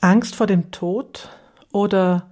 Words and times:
Angst 0.00 0.36
vor 0.36 0.46
dem 0.46 0.70
Tod 0.70 1.28
oder 1.72 2.30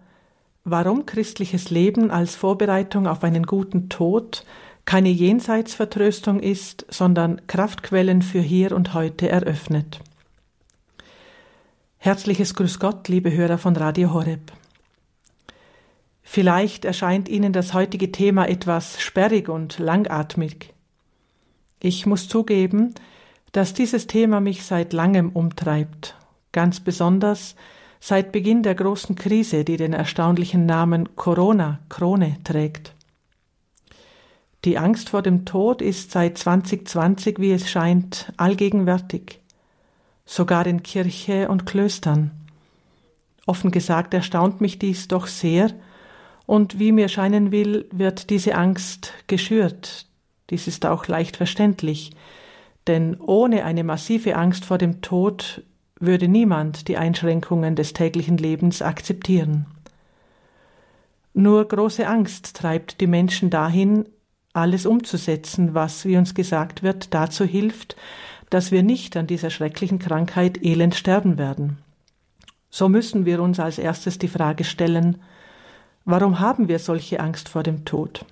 warum 0.65 1.07
christliches 1.07 1.71
Leben 1.71 2.11
als 2.11 2.37
Vorbereitung 2.37 3.07
auf 3.07 3.25
einen 3.25 3.45
guten 3.45 3.89
Tod 3.89 4.45
keine 4.85 5.09
Jenseitsvertröstung 5.09 6.39
ist, 6.39 6.87
sondern 6.89 7.45
Kraftquellen 7.49 8.23
für 8.23 8.41
hier 8.41 8.75
und 8.75 8.95
heute 8.95 9.29
eröffnet. 9.29 10.01
Herzliches 11.99 12.55
Grüß 12.55 12.79
Gott, 12.79 13.09
liebe 13.09 13.33
Hörer 13.33 13.59
von 13.59 13.77
Radio 13.77 14.13
Horeb. 14.13 14.53
Vielleicht 16.23 16.85
erscheint 16.85 17.29
Ihnen 17.29 17.53
das 17.53 17.75
heutige 17.75 18.13
Thema 18.13 18.49
etwas 18.49 19.01
sperrig 19.01 19.49
und 19.49 19.81
langatmig. 19.81 20.73
Ich 21.81 22.07
muss 22.07 22.29
zugeben, 22.29 22.95
dass 23.51 23.75
dieses 23.75 24.07
Thema 24.07 24.41
mich 24.41 24.65
seit 24.65 24.93
langem 24.93 25.31
umtreibt, 25.31 26.17
ganz 26.57 26.81
besonders 26.81 27.55
seit 28.01 28.33
Beginn 28.33 28.63
der 28.63 28.75
großen 28.75 29.15
Krise, 29.15 29.63
die 29.63 29.77
den 29.77 29.93
erstaunlichen 29.93 30.65
Namen 30.65 31.15
Corona 31.15 31.81
Krone 31.91 32.39
trägt. 32.45 32.95
Die 34.65 34.79
Angst 34.79 35.11
vor 35.11 35.21
dem 35.21 35.45
Tod 35.45 35.83
ist 35.83 36.13
seit 36.13 36.39
2020, 36.39 37.39
wie 37.41 37.53
es 37.53 37.69
scheint, 37.69 38.33
allgegenwärtig, 38.39 39.39
sogar 40.25 40.67
in 40.67 40.83
Kirche 40.83 41.51
und 41.51 41.67
Klöstern. 41.67 42.31
Offen 43.45 43.71
gesagt 43.71 44.15
erstaunt 44.15 44.63
mich 44.63 44.79
dies 44.79 45.09
doch 45.09 45.27
sehr, 45.27 45.71
und 46.47 46.79
wie 46.79 46.91
mir 46.91 47.11
scheinen 47.11 47.53
will, 47.53 47.87
wird 47.93 48.31
diese 48.31 48.55
Angst 48.55 49.13
geschürt. 49.27 50.07
Dies 50.49 50.69
ist 50.69 50.87
auch 50.87 51.07
leicht 51.07 51.37
verständlich, 51.37 52.13
denn 52.87 53.21
ohne 53.21 53.65
eine 53.65 53.85
massive 53.85 54.37
Angst 54.37 54.65
vor 54.65 54.79
dem 54.79 55.03
Tod 55.03 55.63
würde 55.99 56.29
niemand 56.29 56.89
die 56.89 56.97
Einschränkungen 56.97 57.77
des 57.77 57.93
täglichen 57.93 58.37
Lebens 58.37 58.83
akzeptieren. 58.83 59.67
Nur 61.33 61.67
große 61.67 62.07
Angst 62.07 62.57
treibt 62.57 63.01
die 63.01 63.07
Menschen 63.07 63.51
dahin, 63.51 64.07
alles 64.53 64.87
umzusetzen, 64.87 65.75
was, 65.75 66.07
wie 66.07 66.17
uns 66.17 66.35
gesagt 66.35 66.83
wird, 66.83 67.13
dazu 67.13 67.45
hilft, 67.45 67.97
dass 68.49 68.71
wir 68.71 68.83
nicht 68.83 69.17
an 69.17 69.27
dieser 69.27 69.51
schrecklichen 69.51 69.99
Krankheit 69.99 70.65
elend 70.65 70.95
sterben 70.95 71.37
werden. 71.37 71.79
So 72.71 72.89
müssen 72.89 73.27
wir 73.27 73.43
uns 73.43 73.61
als 73.61 73.79
erstes 73.79 74.19
die 74.19 74.29
Frage 74.29 74.65
stellen, 74.65 75.19
warum 76.05 76.41
haben 76.41 76.69
wir 76.69 76.79
solche 76.79 77.21
Angst 77.21 77.49
vor 77.49 77.63
dem 77.63 77.85
Tod? 77.85 78.25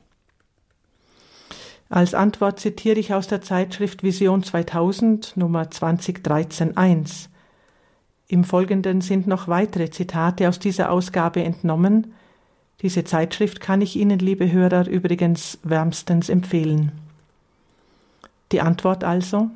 Als 1.91 2.14
Antwort 2.14 2.58
zitiere 2.58 2.98
ich 2.98 3.12
aus 3.12 3.28
der 3.28 3.42
Zeitschrift 3.42 4.03
Vision 4.03 4.42
2000 4.42 5.36
Nummer 5.36 5.64
2013.1. 5.64 7.28
Im 8.28 8.44
Folgenden 8.44 9.00
sind 9.00 9.27
noch 9.27 9.48
weitere 9.48 9.91
Zitate 9.91 10.48
aus 10.48 10.58
dieser 10.58 10.91
Ausgabe 10.91 11.42
entnommen. 11.44 12.14
Diese 12.81 13.05
Zeitschrift 13.05 13.61
kann 13.61 13.81
ich 13.81 13.97
Ihnen, 13.97 14.19
liebe 14.19 14.50
Hörer, 14.50 14.89
übrigens 14.89 15.58
wärmstens 15.62 16.28
empfehlen. 16.28 16.92
Die 18.53 18.61
Antwort 18.61 19.05
also 19.05 19.50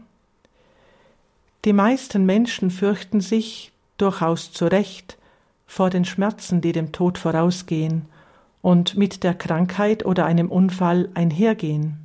Die 1.65 1.73
meisten 1.73 2.27
Menschen 2.27 2.71
fürchten 2.71 3.21
sich, 3.21 3.73
durchaus 3.97 4.53
zu 4.53 4.67
Recht, 4.67 5.17
vor 5.67 5.91
den 5.91 6.05
Schmerzen, 6.05 6.61
die 6.61 6.73
dem 6.73 6.93
Tod 6.93 7.19
vorausgehen 7.19 8.07
und 8.63 8.97
mit 8.97 9.23
der 9.23 9.35
Krankheit 9.35 10.05
oder 10.05 10.25
einem 10.25 10.51
Unfall 10.51 11.09
einhergehen. 11.15 11.99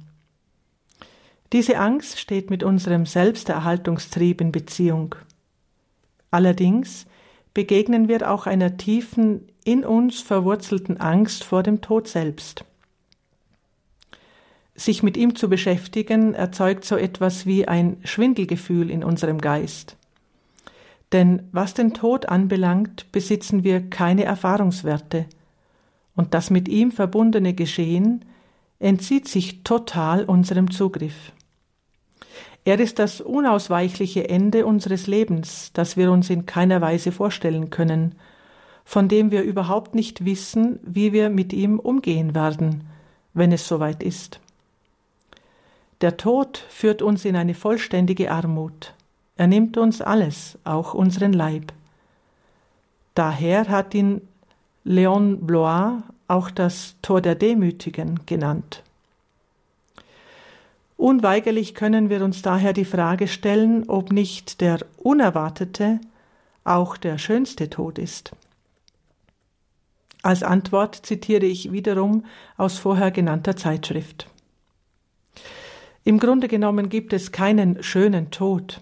Diese 1.52 1.78
Angst 1.78 2.20
steht 2.20 2.50
mit 2.50 2.64
unserem 2.64 3.06
Selbsterhaltungstrieb 3.06 4.42
in 4.42 4.52
Beziehung. 4.52 5.16
Allerdings 6.34 7.06
begegnen 7.54 8.08
wir 8.08 8.32
auch 8.32 8.48
einer 8.48 8.76
tiefen, 8.76 9.48
in 9.64 9.86
uns 9.86 10.20
verwurzelten 10.20 11.00
Angst 11.00 11.44
vor 11.44 11.62
dem 11.62 11.82
Tod 11.82 12.08
selbst. 12.08 12.66
Sich 14.74 15.04
mit 15.04 15.16
ihm 15.16 15.36
zu 15.36 15.48
beschäftigen, 15.48 16.34
erzeugt 16.34 16.86
so 16.86 16.98
etwas 16.98 17.46
wie 17.46 17.68
ein 17.68 17.98
Schwindelgefühl 18.04 18.90
in 18.90 19.04
unserem 19.04 19.42
Geist. 19.42 19.96
Denn 21.12 21.44
was 21.52 21.76
den 21.76 21.94
Tod 21.94 22.28
anbelangt, 22.28 23.12
besitzen 23.12 23.64
wir 23.64 23.92
keine 23.92 24.24
Erfahrungswerte, 24.24 25.28
und 26.16 26.34
das 26.34 26.50
mit 26.50 26.68
ihm 26.68 26.92
verbundene 26.92 27.54
Geschehen 27.54 28.26
entzieht 28.80 29.28
sich 29.28 29.62
total 29.64 30.26
unserem 30.26 30.72
Zugriff. 30.72 31.32
Er 32.66 32.80
ist 32.80 33.00
das 33.00 33.20
unausweichliche 33.20 34.30
Ende 34.30 34.66
unseres 34.66 35.08
Lebens, 35.08 35.72
das 35.74 35.98
wir 35.98 36.12
uns 36.12 36.30
in 36.30 36.46
keiner 36.46 36.80
Weise 36.80 37.12
vorstellen 37.12 37.70
können, 37.70 38.16
von 38.86 39.08
dem 39.08 39.32
wir 39.32 39.44
überhaupt 39.44 39.96
nicht 39.96 40.26
wissen, 40.26 40.80
wie 40.84 41.12
wir 41.12 41.30
mit 41.30 41.52
ihm 41.52 41.80
umgehen 41.80 42.36
werden, 42.36 42.86
wenn 43.34 43.52
es 43.52 43.68
soweit 43.68 44.02
ist. 44.02 44.40
Der 46.02 46.18
Tod 46.18 46.58
führt 46.70 47.02
uns 47.02 47.26
in 47.26 47.36
eine 47.36 47.54
vollständige 47.54 48.32
Armut. 48.32 48.94
Er 49.36 49.48
nimmt 49.48 49.78
uns 49.78 50.02
alles, 50.02 50.58
auch 50.64 50.94
unseren 50.94 51.34
Leib. 51.34 51.74
Daher 53.16 53.68
hat 53.70 53.94
ihn 53.94 54.22
Léon 54.86 55.38
Blois 55.46 56.04
auch 56.28 56.50
das 56.52 56.96
Tor 57.02 57.22
der 57.22 57.36
Demütigen 57.36 58.20
genannt. 58.26 58.84
Unweigerlich 61.04 61.76
können 61.76 62.10
wir 62.10 62.24
uns 62.24 62.44
daher 62.44 62.72
die 62.72 62.86
Frage 62.86 63.28
stellen, 63.28 63.90
ob 63.90 64.14
nicht 64.14 64.62
der 64.62 64.80
unerwartete 64.96 66.00
auch 66.64 66.96
der 66.96 67.18
schönste 67.18 67.70
Tod 67.70 68.00
ist. 68.00 68.32
Als 70.22 70.44
Antwort 70.44 70.96
zitiere 70.96 71.46
ich 71.46 71.74
wiederum 71.74 72.24
aus 72.56 72.78
vorher 72.78 73.12
genannter 73.12 73.58
Zeitschrift. 73.58 74.30
Im 76.06 76.20
Grunde 76.20 76.48
genommen 76.48 76.88
gibt 76.88 77.12
es 77.12 77.34
keinen 77.34 77.84
schönen 77.84 78.32
Tod. 78.32 78.80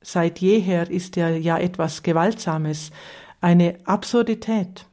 Seit 0.00 0.38
jeher 0.38 0.88
ist 0.88 1.16
er 1.16 1.36
ja 1.36 1.58
etwas 1.58 2.04
Gewaltsames, 2.04 2.92
eine 3.40 3.78
Absurdität. 3.84 4.86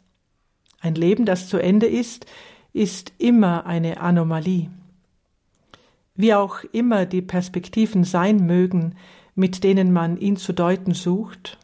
Ein 0.79 0.95
Leben, 0.95 1.25
das 1.25 1.47
zu 1.47 1.59
Ende 1.59 1.85
ist, 1.85 2.25
ist 2.73 3.13
immer 3.19 3.67
eine 3.67 4.01
Anomalie 4.01 4.71
wie 6.19 6.33
auch 6.33 6.65
immer 6.73 7.05
die 7.05 7.21
Perspektiven 7.21 8.03
sein 8.03 8.45
mögen, 8.45 8.95
mit 9.35 9.63
denen 9.63 9.93
man 9.93 10.17
ihn 10.17 10.35
zu 10.35 10.51
deuten 10.51 10.93
sucht, 10.93 11.57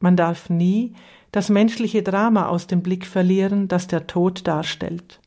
man 0.00 0.16
darf 0.16 0.50
nie 0.50 0.94
das 1.30 1.50
menschliche 1.50 2.02
Drama 2.02 2.48
aus 2.48 2.66
dem 2.66 2.82
Blick 2.82 3.06
verlieren, 3.06 3.68
das 3.68 3.86
der 3.86 4.08
Tod 4.08 4.44
darstellt. 4.48 5.20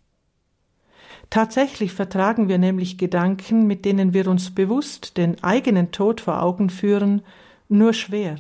Tatsächlich 1.30 1.94
vertragen 1.94 2.50
wir 2.50 2.58
nämlich 2.58 2.98
Gedanken, 2.98 3.66
mit 3.66 3.86
denen 3.86 4.14
wir 4.14 4.28
uns 4.28 4.54
bewusst 4.54 5.16
den 5.16 5.42
eigenen 5.42 5.92
Tod 5.94 6.20
vor 6.20 6.44
Augen 6.44 6.70
führen, 6.70 7.22
nur 7.70 7.94
schwer. 7.94 8.36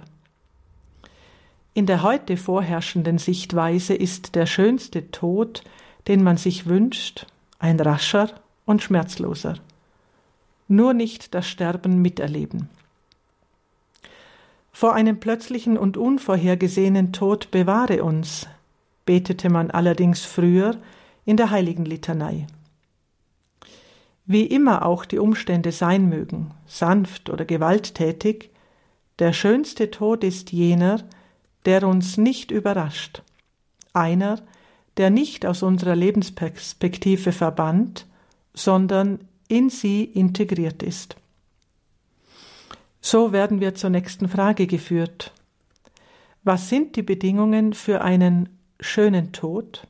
In 1.74 1.86
der 1.86 2.04
heute 2.04 2.36
vorherrschenden 2.36 3.20
Sichtweise 3.20 3.94
ist 3.94 4.36
der 4.36 4.48
schönste 4.48 5.12
Tod, 5.12 5.64
den 6.10 6.24
man 6.24 6.36
sich 6.36 6.66
wünscht, 6.66 7.26
ein 7.58 7.80
rascher 7.80 8.32
und 8.66 8.84
schmerzloser 8.84 9.56
nur 10.70 10.94
nicht 10.94 11.34
das 11.36 11.48
Sterben 11.48 12.02
miterleben. 12.02 12.70
Vor 14.72 14.94
einem 14.94 15.20
plötzlichen 15.20 15.78
und 15.78 15.98
unvorhergesehenen 15.98 17.12
Tod 17.12 17.52
bewahre 17.52 18.04
uns, 18.04 18.48
betete 19.06 19.50
man 19.50 19.72
allerdings 19.72 20.24
früher 20.24 20.78
in 21.26 21.36
der 21.36 21.50
heiligen 21.50 21.84
Litanei. 21.84 22.48
Wie 24.26 24.46
immer 24.46 24.86
auch 24.86 25.06
die 25.06 25.18
Umstände 25.18 25.72
sein 25.72 26.08
mögen, 26.08 26.52
sanft 26.68 27.30
oder 27.30 27.46
gewalttätig, 27.46 28.52
der 29.18 29.34
schönste 29.34 29.92
Tod 29.92 30.24
ist 30.24 30.52
jener, 30.52 31.04
der 31.66 31.86
uns 31.86 32.18
nicht 32.18 32.52
überrascht, 32.52 33.24
einer, 33.92 34.40
der 34.98 35.10
nicht 35.10 35.46
aus 35.46 35.64
unserer 35.64 35.96
Lebensperspektive 35.96 37.32
verbannt, 37.32 38.06
sondern 38.54 39.20
in 39.50 39.70
sie 39.70 40.06
integriert 40.06 40.82
ist. 40.82 41.18
So 43.02 43.34
werden 43.34 43.60
wir 43.60 43.76
zur 43.76 43.90
nächsten 43.90 44.30
Frage 44.30 44.68
geführt. 44.68 45.34
Was 46.44 46.70
sind 46.70 46.96
die 46.96 47.04
Bedingungen 47.04 47.74
für 47.74 48.02
einen 48.02 48.50
schönen 48.80 49.34
Tod? 49.34 49.86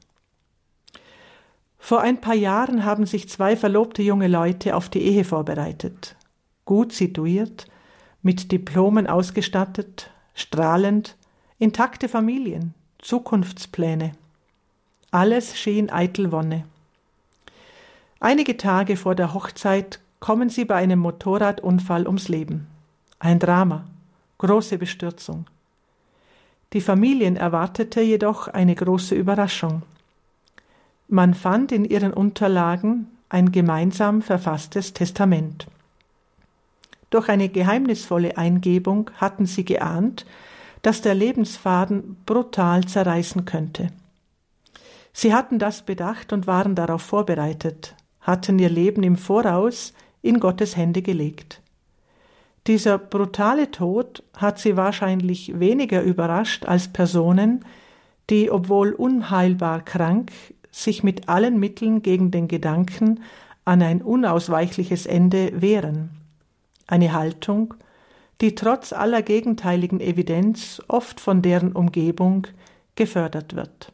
Vor 1.77 2.01
ein 2.01 2.21
paar 2.21 2.35
Jahren 2.35 2.83
haben 2.85 3.05
sich 3.05 3.29
zwei 3.29 3.55
verlobte 3.55 4.01
junge 4.01 4.27
Leute 4.27 4.75
auf 4.75 4.89
die 4.89 5.01
Ehe 5.01 5.23
vorbereitet, 5.23 6.15
gut 6.65 6.93
situiert, 6.93 7.67
mit 8.21 8.51
Diplomen 8.51 9.07
ausgestattet, 9.07 10.11
strahlend, 10.33 11.15
intakte 11.57 12.09
Familien, 12.09 12.73
Zukunftspläne. 12.99 14.13
Alles 15.11 15.57
schien 15.57 15.89
eitel 15.89 16.31
Wonne. 16.31 16.65
Einige 18.21 18.57
Tage 18.57 18.97
vor 18.97 19.15
der 19.15 19.33
Hochzeit 19.33 20.01
kommen 20.19 20.49
sie 20.49 20.65
bei 20.65 20.75
einem 20.75 20.99
Motorradunfall 20.99 22.05
ums 22.05 22.27
Leben. 22.27 22.67
Ein 23.19 23.39
Drama, 23.39 23.85
große 24.39 24.77
Bestürzung. 24.77 25.45
Die 26.73 26.81
Familien 26.81 27.37
erwartete 27.37 28.01
jedoch 28.01 28.49
eine 28.49 28.75
große 28.75 29.15
Überraschung. 29.15 29.83
Man 31.07 31.33
fand 31.33 31.71
in 31.71 31.85
ihren 31.85 32.13
Unterlagen 32.13 33.07
ein 33.29 33.53
gemeinsam 33.53 34.21
verfasstes 34.21 34.93
Testament. 34.93 35.67
Durch 37.09 37.29
eine 37.29 37.47
geheimnisvolle 37.47 38.37
Eingebung 38.37 39.09
hatten 39.15 39.45
sie 39.45 39.63
geahnt, 39.63 40.25
dass 40.81 41.01
der 41.01 41.15
Lebensfaden 41.15 42.17
brutal 42.25 42.83
zerreißen 42.83 43.45
könnte. 43.45 43.91
Sie 45.13 45.33
hatten 45.33 45.57
das 45.57 45.81
bedacht 45.81 46.33
und 46.33 46.47
waren 46.47 46.75
darauf 46.75 47.01
vorbereitet, 47.01 47.95
hatten 48.21 48.59
ihr 48.59 48.69
Leben 48.69 49.03
im 49.03 49.15
Voraus 49.15 49.93
in 50.21 50.39
Gottes 50.39 50.75
Hände 50.75 51.01
gelegt. 51.01 51.61
Dieser 52.67 52.97
brutale 52.97 53.71
Tod 53.71 54.23
hat 54.35 54.59
sie 54.59 54.77
wahrscheinlich 54.77 55.59
weniger 55.59 56.01
überrascht 56.01 56.65
als 56.65 56.87
Personen, 56.89 57.65
die, 58.29 58.51
obwohl 58.51 58.91
unheilbar 58.91 59.83
krank, 59.83 60.31
sich 60.71 61.03
mit 61.03 61.29
allen 61.29 61.59
Mitteln 61.59 62.01
gegen 62.01 62.31
den 62.31 62.47
Gedanken 62.47 63.21
an 63.65 63.81
ein 63.81 64.01
unausweichliches 64.01 65.05
Ende 65.05 65.61
wehren. 65.61 66.11
Eine 66.87 67.13
Haltung, 67.13 67.73
die 68.41 68.55
trotz 68.55 68.93
aller 68.93 69.21
gegenteiligen 69.21 69.99
Evidenz 69.99 70.81
oft 70.87 71.19
von 71.19 71.41
deren 71.41 71.73
Umgebung 71.73 72.47
gefördert 72.95 73.55
wird. 73.55 73.91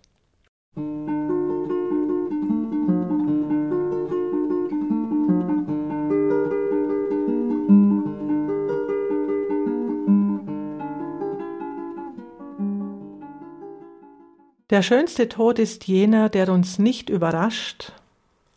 Der 14.76 14.82
schönste 14.82 15.30
Tod 15.30 15.58
ist 15.58 15.88
jener, 15.88 16.28
der 16.28 16.50
uns 16.50 16.80
nicht 16.80 17.10
überrascht, 17.10 17.94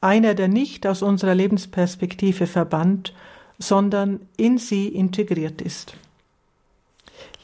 einer, 0.01 0.35
der 0.35 0.49
nicht 0.49 0.85
aus 0.85 1.01
unserer 1.01 1.37
Lebensperspektive 1.37 2.49
verbannt, 2.49 3.15
sondern 3.61 4.19
in 4.37 4.59
sie 4.59 4.89
integriert 4.89 5.63
ist. 5.63 5.95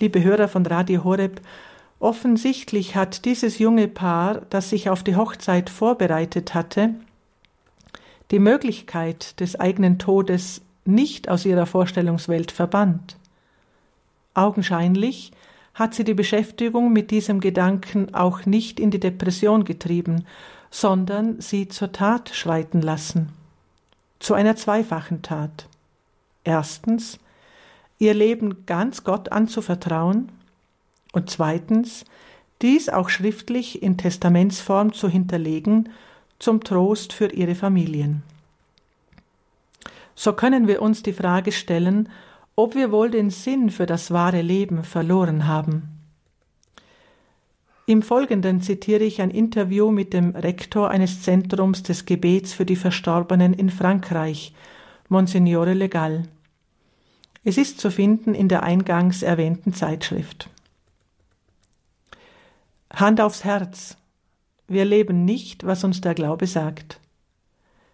Liebe 0.00 0.24
Hörer 0.24 0.48
von 0.48 0.66
Radio 0.66 1.04
Horeb, 1.04 1.40
offensichtlich 2.00 2.96
hat 2.96 3.24
dieses 3.26 3.60
junge 3.60 3.86
Paar, 3.86 4.42
das 4.50 4.70
sich 4.70 4.90
auf 4.90 5.04
die 5.04 5.14
Hochzeit 5.14 5.70
vorbereitet 5.70 6.52
hatte, 6.52 6.96
die 8.32 8.40
Möglichkeit 8.40 9.38
des 9.38 9.54
eigenen 9.54 10.00
Todes 10.00 10.62
nicht 10.84 11.28
aus 11.28 11.44
ihrer 11.44 11.66
Vorstellungswelt 11.66 12.50
verbannt. 12.50 13.18
Augenscheinlich 14.34 15.30
hat 15.74 15.94
sie 15.94 16.04
die 16.04 16.14
Beschäftigung 16.14 16.92
mit 16.92 17.10
diesem 17.10 17.40
Gedanken 17.40 18.14
auch 18.14 18.46
nicht 18.46 18.78
in 18.78 18.90
die 18.90 19.00
Depression 19.00 19.64
getrieben, 19.64 20.24
sondern 20.70 21.40
sie 21.40 21.68
zur 21.68 21.92
Tat 21.92 22.30
schreiten 22.30 22.80
lassen. 22.80 23.30
Zu 24.20 24.34
einer 24.34 24.56
zweifachen 24.56 25.22
Tat. 25.22 25.66
Erstens, 26.44 27.18
ihr 27.98 28.14
Leben 28.14 28.66
ganz 28.66 29.04
Gott 29.04 29.32
anzuvertrauen 29.32 30.30
und 31.12 31.30
zweitens, 31.30 32.04
dies 32.62 32.88
auch 32.88 33.08
schriftlich 33.08 33.82
in 33.82 33.98
Testamentsform 33.98 34.92
zu 34.92 35.08
hinterlegen, 35.08 35.90
zum 36.38 36.62
Trost 36.62 37.12
für 37.12 37.32
ihre 37.32 37.54
Familien. 37.54 38.22
So 40.14 40.32
können 40.32 40.68
wir 40.68 40.80
uns 40.80 41.02
die 41.02 41.12
Frage 41.12 41.52
stellen, 41.52 42.08
ob 42.56 42.74
wir 42.74 42.92
wohl 42.92 43.10
den 43.10 43.30
Sinn 43.30 43.70
für 43.70 43.86
das 43.86 44.10
wahre 44.10 44.42
Leben 44.42 44.84
verloren 44.84 45.46
haben. 45.46 45.94
Im 47.86 48.00
Folgenden 48.00 48.62
zitiere 48.62 49.04
ich 49.04 49.20
ein 49.20 49.30
Interview 49.30 49.90
mit 49.90 50.14
dem 50.14 50.30
Rektor 50.30 50.90
eines 50.90 51.22
Zentrums 51.22 51.82
des 51.82 52.06
Gebets 52.06 52.54
für 52.54 52.64
die 52.64 52.76
Verstorbenen 52.76 53.52
in 53.52 53.68
Frankreich, 53.68 54.54
Monsignore 55.08 55.74
Legal. 55.74 56.22
Es 57.44 57.58
ist 57.58 57.78
zu 57.78 57.90
finden 57.90 58.34
in 58.34 58.48
der 58.48 58.62
eingangs 58.62 59.22
erwähnten 59.22 59.74
Zeitschrift. 59.74 60.48
Hand 62.90 63.20
aufs 63.20 63.44
Herz. 63.44 63.98
Wir 64.66 64.86
leben 64.86 65.26
nicht, 65.26 65.66
was 65.66 65.84
uns 65.84 66.00
der 66.00 66.14
Glaube 66.14 66.46
sagt. 66.46 67.00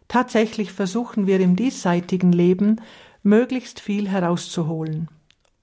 Tatsächlich 0.06 0.70
versuchen 0.70 1.26
wir 1.26 1.40
im 1.40 1.56
diesseitigen 1.56 2.32
Leben 2.32 2.80
möglichst 3.22 3.80
viel 3.80 4.08
herauszuholen, 4.08 5.08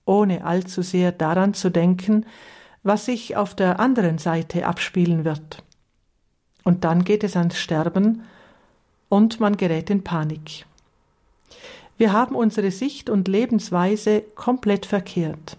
ohne 0.06 0.46
allzu 0.46 0.82
sehr 0.82 1.12
daran 1.12 1.54
zu 1.54 1.70
denken, 1.70 2.26
was 2.84 3.06
sich 3.06 3.36
auf 3.36 3.56
der 3.56 3.80
anderen 3.80 4.18
Seite 4.18 4.66
abspielen 4.66 5.26
wird. 5.26 5.64
Und 6.64 6.84
dann 6.84 7.04
geht 7.04 7.24
es 7.24 7.36
ans 7.36 7.58
Sterben 7.58 8.24
und 9.10 9.40
man 9.40 9.58
gerät 9.58 9.90
in 9.90 10.04
Panik. 10.04 10.66
Wir 11.98 12.14
haben 12.14 12.36
unsere 12.36 12.72
Sicht 12.72 13.10
und 13.10 13.28
Lebensweise 13.28 14.22
komplett 14.36 14.86
verkehrt. 14.86 15.58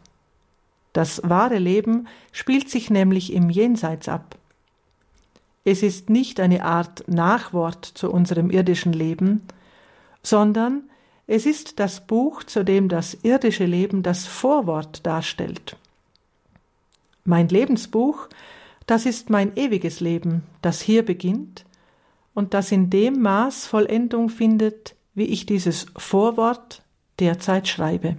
Das 0.92 1.20
wahre 1.24 1.58
Leben 1.58 2.08
spielt 2.32 2.70
sich 2.70 2.90
nämlich 2.90 3.32
im 3.32 3.50
Jenseits 3.50 4.08
ab. 4.08 4.36
Es 5.64 5.82
ist 5.82 6.08
nicht 6.08 6.40
eine 6.40 6.64
Art 6.64 7.06
Nachwort 7.08 7.84
zu 7.84 8.10
unserem 8.10 8.50
irdischen 8.50 8.92
Leben, 8.92 9.42
sondern 10.22 10.84
es 11.28 11.44
ist 11.44 11.78
das 11.78 12.06
Buch, 12.06 12.42
zu 12.42 12.64
dem 12.64 12.88
das 12.88 13.14
irdische 13.22 13.66
Leben 13.66 14.02
das 14.02 14.26
Vorwort 14.26 15.06
darstellt. 15.06 15.76
Mein 17.24 17.48
Lebensbuch, 17.48 18.28
das 18.86 19.04
ist 19.04 19.28
mein 19.28 19.54
ewiges 19.54 20.00
Leben, 20.00 20.42
das 20.62 20.80
hier 20.80 21.04
beginnt 21.04 21.66
und 22.32 22.54
das 22.54 22.72
in 22.72 22.88
dem 22.88 23.20
Maß 23.20 23.66
Vollendung 23.66 24.30
findet, 24.30 24.94
wie 25.14 25.26
ich 25.26 25.44
dieses 25.44 25.86
Vorwort 25.98 26.82
derzeit 27.20 27.68
schreibe. 27.68 28.16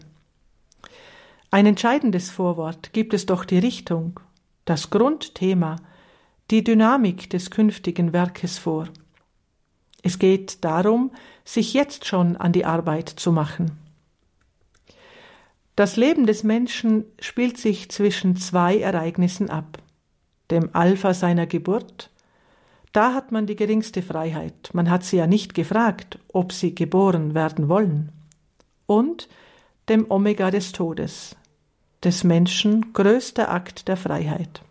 Ein 1.49 1.65
entscheidendes 1.65 2.29
Vorwort 2.29 2.93
gibt 2.93 3.15
es 3.15 3.25
doch 3.25 3.43
die 3.43 3.57
Richtung, 3.57 4.19
das 4.65 4.91
Grundthema, 4.91 5.77
die 6.51 6.63
Dynamik 6.63 7.27
des 7.31 7.49
künftigen 7.49 8.13
Werkes 8.13 8.59
vor. 8.59 8.87
Es 10.03 10.19
geht 10.19 10.63
darum, 10.63 11.11
sich 11.43 11.73
jetzt 11.73 12.05
schon 12.05 12.37
an 12.37 12.51
die 12.51 12.65
Arbeit 12.65 13.09
zu 13.09 13.31
machen. 13.31 13.77
Das 15.75 15.95
Leben 15.95 16.25
des 16.25 16.43
Menschen 16.43 17.05
spielt 17.19 17.57
sich 17.57 17.89
zwischen 17.89 18.35
zwei 18.35 18.79
Ereignissen 18.79 19.49
ab. 19.49 19.79
Dem 20.51 20.69
Alpha 20.73 21.13
seiner 21.13 21.47
Geburt, 21.47 22.09
da 22.91 23.13
hat 23.13 23.31
man 23.31 23.45
die 23.45 23.55
geringste 23.55 24.01
Freiheit, 24.01 24.71
man 24.73 24.89
hat 24.89 25.03
sie 25.03 25.17
ja 25.17 25.27
nicht 25.27 25.53
gefragt, 25.53 26.19
ob 26.33 26.51
sie 26.51 26.73
geboren 26.73 27.33
werden 27.33 27.69
wollen, 27.69 28.11
und 28.87 29.29
dem 29.89 30.09
Omega 30.09 30.51
des 30.51 30.71
Todes, 30.71 31.35
des 32.03 32.23
Menschen 32.23 32.93
größter 32.93 33.49
Akt 33.49 33.87
der 33.87 33.97
Freiheit. 33.97 34.61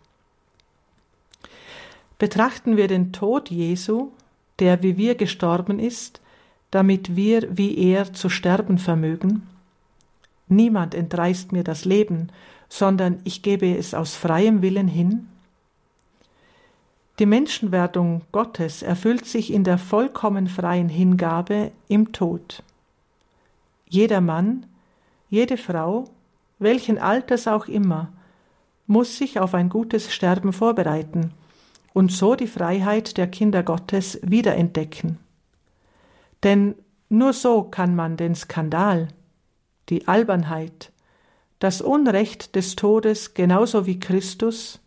Betrachten 2.17 2.75
wir 2.75 2.87
den 2.87 3.13
Tod 3.13 3.49
Jesu, 3.49 4.11
der 4.59 4.83
wie 4.83 4.97
wir 4.97 5.15
gestorben 5.15 5.79
ist, 5.79 6.21
damit 6.71 7.15
wir 7.15 7.57
wie 7.57 7.77
er 7.77 8.13
zu 8.13 8.29
sterben 8.29 8.77
vermögen? 8.77 9.47
Niemand 10.47 10.95
entreißt 10.95 11.51
mir 11.51 11.63
das 11.63 11.85
Leben, 11.85 12.29
sondern 12.69 13.19
ich 13.23 13.41
gebe 13.41 13.75
es 13.75 13.93
aus 13.93 14.15
freiem 14.15 14.61
Willen 14.61 14.87
hin? 14.87 15.27
Die 17.19 17.25
Menschenwerdung 17.25 18.21
Gottes 18.31 18.81
erfüllt 18.81 19.25
sich 19.25 19.51
in 19.51 19.63
der 19.63 19.77
vollkommen 19.77 20.47
freien 20.47 20.87
Hingabe 20.87 21.71
im 21.87 22.13
Tod. 22.13 22.63
Jeder 23.89 24.21
Mann, 24.21 24.65
jede 25.29 25.57
Frau, 25.57 26.05
welchen 26.59 26.97
Alters 26.97 27.47
auch 27.47 27.67
immer, 27.67 28.09
muss 28.87 29.17
sich 29.17 29.39
auf 29.39 29.53
ein 29.53 29.69
gutes 29.69 30.13
Sterben 30.13 30.53
vorbereiten 30.53 31.33
und 31.93 32.11
so 32.11 32.35
die 32.35 32.47
Freiheit 32.47 33.17
der 33.17 33.27
Kinder 33.27 33.63
Gottes 33.63 34.19
wiederentdecken. 34.21 35.17
Denn 36.43 36.75
nur 37.09 37.33
so 37.33 37.63
kann 37.63 37.95
man 37.95 38.17
den 38.17 38.35
Skandal, 38.35 39.07
die 39.89 40.07
Albernheit, 40.07 40.91
das 41.59 41.81
Unrecht 41.81 42.55
des 42.55 42.75
Todes 42.75 43.33
genauso 43.33 43.85
wie 43.85 43.99
Christus, 43.99 44.79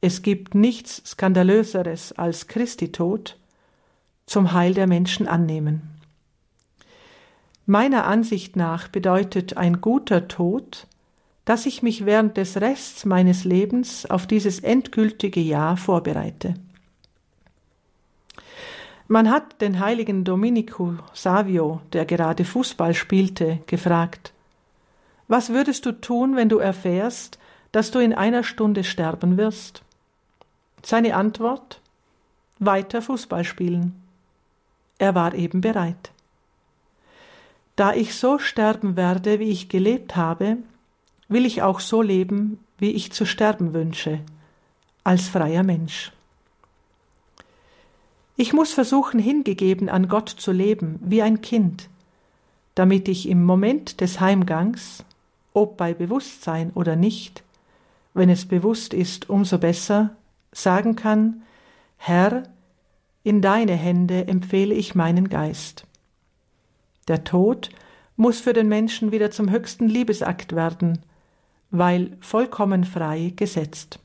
es 0.00 0.22
gibt 0.22 0.54
nichts 0.54 1.02
Skandalöseres 1.04 2.12
als 2.12 2.46
Christi 2.46 2.92
Tod, 2.92 3.36
zum 4.26 4.52
Heil 4.52 4.74
der 4.74 4.86
Menschen 4.86 5.26
annehmen. 5.26 5.98
Meiner 7.66 8.06
Ansicht 8.06 8.54
nach 8.54 8.88
bedeutet 8.88 9.56
ein 9.56 9.80
guter 9.80 10.28
Tod, 10.28 10.86
dass 11.48 11.64
ich 11.64 11.82
mich 11.82 12.04
während 12.04 12.36
des 12.36 12.60
Rests 12.60 13.06
meines 13.06 13.44
Lebens 13.44 14.04
auf 14.04 14.26
dieses 14.26 14.60
endgültige 14.60 15.40
Jahr 15.40 15.78
vorbereite. 15.78 16.52
Man 19.06 19.30
hat 19.30 19.62
den 19.62 19.80
heiligen 19.80 20.24
Domenico 20.24 20.96
Savio, 21.14 21.80
der 21.94 22.04
gerade 22.04 22.44
Fußball 22.44 22.92
spielte, 22.92 23.60
gefragt, 23.66 24.34
was 25.26 25.48
würdest 25.48 25.86
du 25.86 25.92
tun, 25.92 26.36
wenn 26.36 26.50
du 26.50 26.58
erfährst, 26.58 27.38
dass 27.72 27.90
du 27.92 27.98
in 27.98 28.12
einer 28.12 28.44
Stunde 28.44 28.84
sterben 28.84 29.38
wirst? 29.38 29.80
Seine 30.84 31.16
Antwort 31.16 31.80
weiter 32.58 33.00
Fußball 33.00 33.44
spielen. 33.44 33.94
Er 34.98 35.14
war 35.14 35.32
eben 35.32 35.62
bereit. 35.62 36.10
Da 37.74 37.94
ich 37.94 38.14
so 38.16 38.38
sterben 38.38 38.96
werde, 38.96 39.38
wie 39.38 39.50
ich 39.50 39.70
gelebt 39.70 40.14
habe, 40.14 40.58
will 41.28 41.46
ich 41.46 41.62
auch 41.62 41.80
so 41.80 42.02
leben, 42.02 42.58
wie 42.78 42.90
ich 42.90 43.12
zu 43.12 43.24
sterben 43.26 43.74
wünsche, 43.74 44.20
als 45.04 45.28
freier 45.28 45.62
Mensch. 45.62 46.12
Ich 48.36 48.52
muss 48.52 48.72
versuchen, 48.72 49.18
hingegeben 49.18 49.88
an 49.88 50.08
Gott 50.08 50.28
zu 50.28 50.52
leben, 50.52 50.98
wie 51.02 51.22
ein 51.22 51.40
Kind, 51.40 51.88
damit 52.74 53.08
ich 53.08 53.28
im 53.28 53.44
Moment 53.44 54.00
des 54.00 54.20
Heimgangs, 54.20 55.04
ob 55.52 55.76
bei 55.76 55.92
Bewusstsein 55.92 56.70
oder 56.74 56.94
nicht, 56.94 57.42
wenn 58.14 58.30
es 58.30 58.46
bewusst 58.46 58.94
ist, 58.94 59.28
umso 59.28 59.58
besser, 59.58 60.16
sagen 60.52 60.94
kann, 60.94 61.42
Herr, 61.96 62.44
in 63.24 63.42
deine 63.42 63.74
Hände 63.74 64.28
empfehle 64.28 64.74
ich 64.74 64.94
meinen 64.94 65.28
Geist. 65.28 65.84
Der 67.08 67.24
Tod 67.24 67.70
muss 68.16 68.40
für 68.40 68.52
den 68.52 68.68
Menschen 68.68 69.10
wieder 69.12 69.30
zum 69.30 69.50
höchsten 69.50 69.88
Liebesakt 69.88 70.54
werden, 70.54 71.00
weil 71.70 72.16
vollkommen 72.20 72.84
frei 72.84 73.32
gesetzt. 73.36 74.00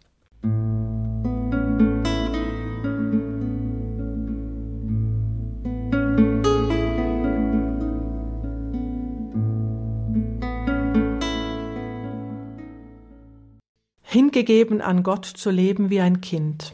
hingegeben 14.14 14.80
an 14.80 15.02
Gott 15.02 15.26
zu 15.26 15.50
leben 15.50 15.90
wie 15.90 16.00
ein 16.00 16.22
Kind. 16.22 16.74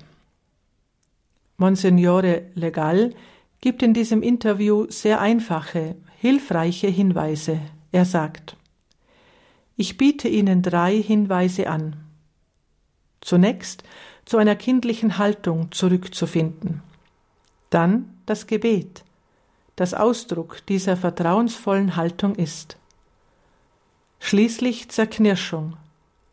Monsignore 1.55 2.43
Legal 2.53 3.13
gibt 3.61 3.81
in 3.81 3.93
diesem 3.93 4.21
Interview 4.21 4.87
sehr 4.89 5.21
einfache, 5.21 5.95
hilfreiche 6.17 6.87
Hinweise. 6.87 7.59
Er 7.93 8.03
sagt, 8.03 8.57
ich 9.79 9.95
biete 9.95 10.27
Ihnen 10.27 10.61
drei 10.61 11.01
Hinweise 11.01 11.69
an. 11.69 11.95
Zunächst 13.21 13.83
zu 14.25 14.35
einer 14.35 14.57
kindlichen 14.57 15.17
Haltung 15.17 15.71
zurückzufinden. 15.71 16.83
Dann 17.69 18.13
das 18.25 18.45
Gebet, 18.45 19.05
das 19.77 19.93
Ausdruck 19.93 20.65
dieser 20.65 20.97
vertrauensvollen 20.97 21.95
Haltung 21.95 22.35
ist. 22.35 22.75
Schließlich 24.19 24.89
Zerknirschung, 24.89 25.77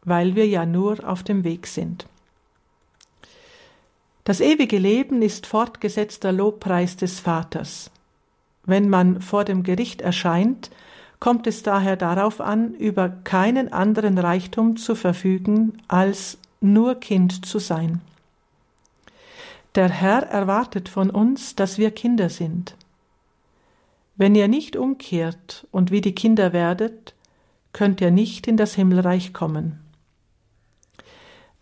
weil 0.03 0.35
wir 0.35 0.49
ja 0.49 0.67
nur 0.67 1.09
auf 1.09 1.23
dem 1.23 1.45
Weg 1.45 1.69
sind. 1.69 2.09
Das 4.25 4.41
ewige 4.41 4.79
Leben 4.79 5.23
ist 5.23 5.47
fortgesetzter 5.47 6.33
Lobpreis 6.33 6.97
des 6.97 7.21
Vaters. 7.21 7.93
Wenn 8.65 8.89
man 8.89 9.21
vor 9.23 9.45
dem 9.45 9.63
Gericht 9.63 10.01
erscheint, 10.01 10.73
kommt 11.21 11.47
es 11.47 11.63
daher 11.63 11.97
darauf 11.97 12.41
an, 12.41 12.75
über 12.75 13.09
keinen 13.09 13.73
anderen 13.73 14.19
Reichtum 14.19 14.77
zu 14.77 14.95
verfügen, 14.95 15.79
als 15.89 16.39
nur 16.61 16.97
Kind 16.97 17.47
zu 17.47 17.59
sein. 17.59 18.01
Der 19.75 19.89
Herr 19.89 20.23
erwartet 20.23 20.89
von 20.89 21.11
uns, 21.11 21.55
dass 21.55 21.79
wir 21.79 21.91
Kinder 21.91 22.29
sind. 22.31 22.75
Wenn 24.17 24.35
ihr 24.35 24.49
nicht 24.49 24.77
umkehrt 24.77 25.67
und 25.71 25.91
wie 25.91 26.01
die 26.01 26.15
Kinder 26.15 26.53
werdet, 26.53 27.15
könnt 27.73 28.01
ihr 28.01 28.11
nicht 28.11 28.47
in 28.47 28.57
das 28.57 28.75
Himmelreich 28.75 29.35
kommen. 29.35 29.79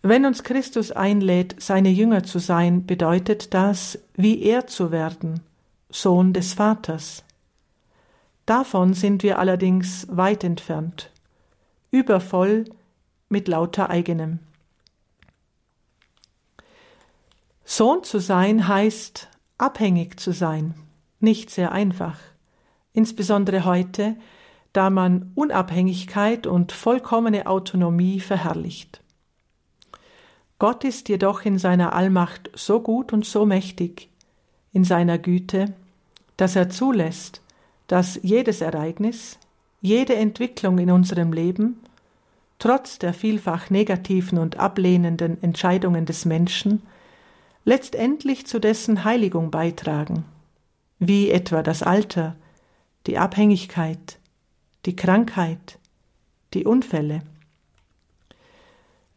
Wenn 0.03 0.27
uns 0.27 0.45
Christus 0.45 0.93
einlädt, 0.93 1.57
seine 1.59 1.89
Jünger 1.89 2.23
zu 2.23 2.39
sein, 2.39 2.87
bedeutet 2.87 3.55
das, 3.55 3.99
wie 4.15 4.43
er 4.43 4.67
zu 4.67 4.93
werden, 4.93 5.41
Sohn 5.91 6.33
des 6.33 6.55
Vaters. 6.55 7.25
Davon 8.47 8.93
sind 8.93 9.23
wir 9.23 9.39
allerdings 9.39 10.07
weit 10.11 10.45
entfernt, 10.45 11.11
übervoll 11.91 12.67
mit 13.29 13.49
lauter 13.49 13.89
eigenem. 13.89 14.41
Sohn 17.65 18.05
zu 18.05 18.19
sein 18.19 18.69
heißt 18.69 19.29
abhängig 19.57 20.21
zu 20.21 20.33
sein, 20.33 20.75
nicht 21.21 21.49
sehr 21.49 21.73
einfach, 21.73 22.19
insbesondere 22.93 23.65
heute, 23.65 24.17
da 24.75 24.91
man 24.91 25.33
Unabhängigkeit 25.35 26.47
und 26.47 26.73
vollkommene 26.73 27.47
Autonomie 27.47 28.21
verherrlicht. 28.21 29.01
Gott 30.59 30.85
ist 30.85 31.09
jedoch 31.09 31.43
in 31.43 31.59
seiner 31.59 31.95
Allmacht 31.95 32.51
so 32.55 32.81
gut 32.81 33.13
und 33.13 33.25
so 33.25 33.47
mächtig, 33.47 34.11
in 34.73 34.85
seiner 34.85 35.19
Güte, 35.19 35.73
dass 36.37 36.57
er 36.57 36.69
zulässt, 36.69 37.41
dass 37.87 38.19
jedes 38.23 38.61
Ereignis, 38.61 39.39
jede 39.81 40.15
Entwicklung 40.17 40.79
in 40.79 40.91
unserem 40.91 41.33
Leben, 41.33 41.81
trotz 42.59 42.99
der 42.99 43.13
vielfach 43.13 43.71
negativen 43.71 44.39
und 44.39 44.59
ablehnenden 44.59 45.43
Entscheidungen 45.43 46.07
des 46.07 46.25
Menschen, 46.25 46.83
letztendlich 47.65 48.47
zu 48.47 48.59
dessen 48.59 49.05
Heiligung 49.05 49.51
beitragen, 49.51 50.25
wie 50.99 51.31
etwa 51.31 51.63
das 51.63 51.83
Alter, 51.83 52.37
die 53.07 53.19
Abhängigkeit, 53.19 54.19
die 54.87 54.97
Krankheit, 54.97 55.79
die 56.55 56.65
Unfälle. 56.65 57.23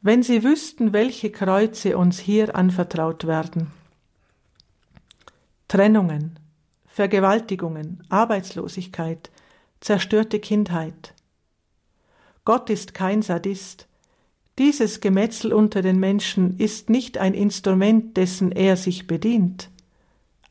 Wenn 0.01 0.23
Sie 0.23 0.43
wüssten, 0.43 0.93
welche 0.93 1.31
Kreuze 1.31 1.97
uns 1.97 2.19
hier 2.19 2.55
anvertraut 2.55 3.27
werden. 3.27 3.71
Trennungen, 5.67 6.39
Vergewaltigungen, 6.97 8.03
Arbeitslosigkeit, 8.09 9.29
zerstörte 9.81 10.39
Kindheit. 10.39 11.13
Gott 12.43 12.71
ist 12.71 12.95
kein 12.95 13.21
Sadist. 13.21 13.87
Dieses 14.57 14.99
Gemetzel 14.99 15.53
unter 15.53 15.83
den 15.83 15.99
Menschen 15.99 16.57
ist 16.57 16.89
nicht 16.89 17.19
ein 17.19 17.35
Instrument, 17.35 18.17
dessen 18.17 18.51
er 18.51 18.77
sich 18.77 19.05
bedient. 19.05 19.69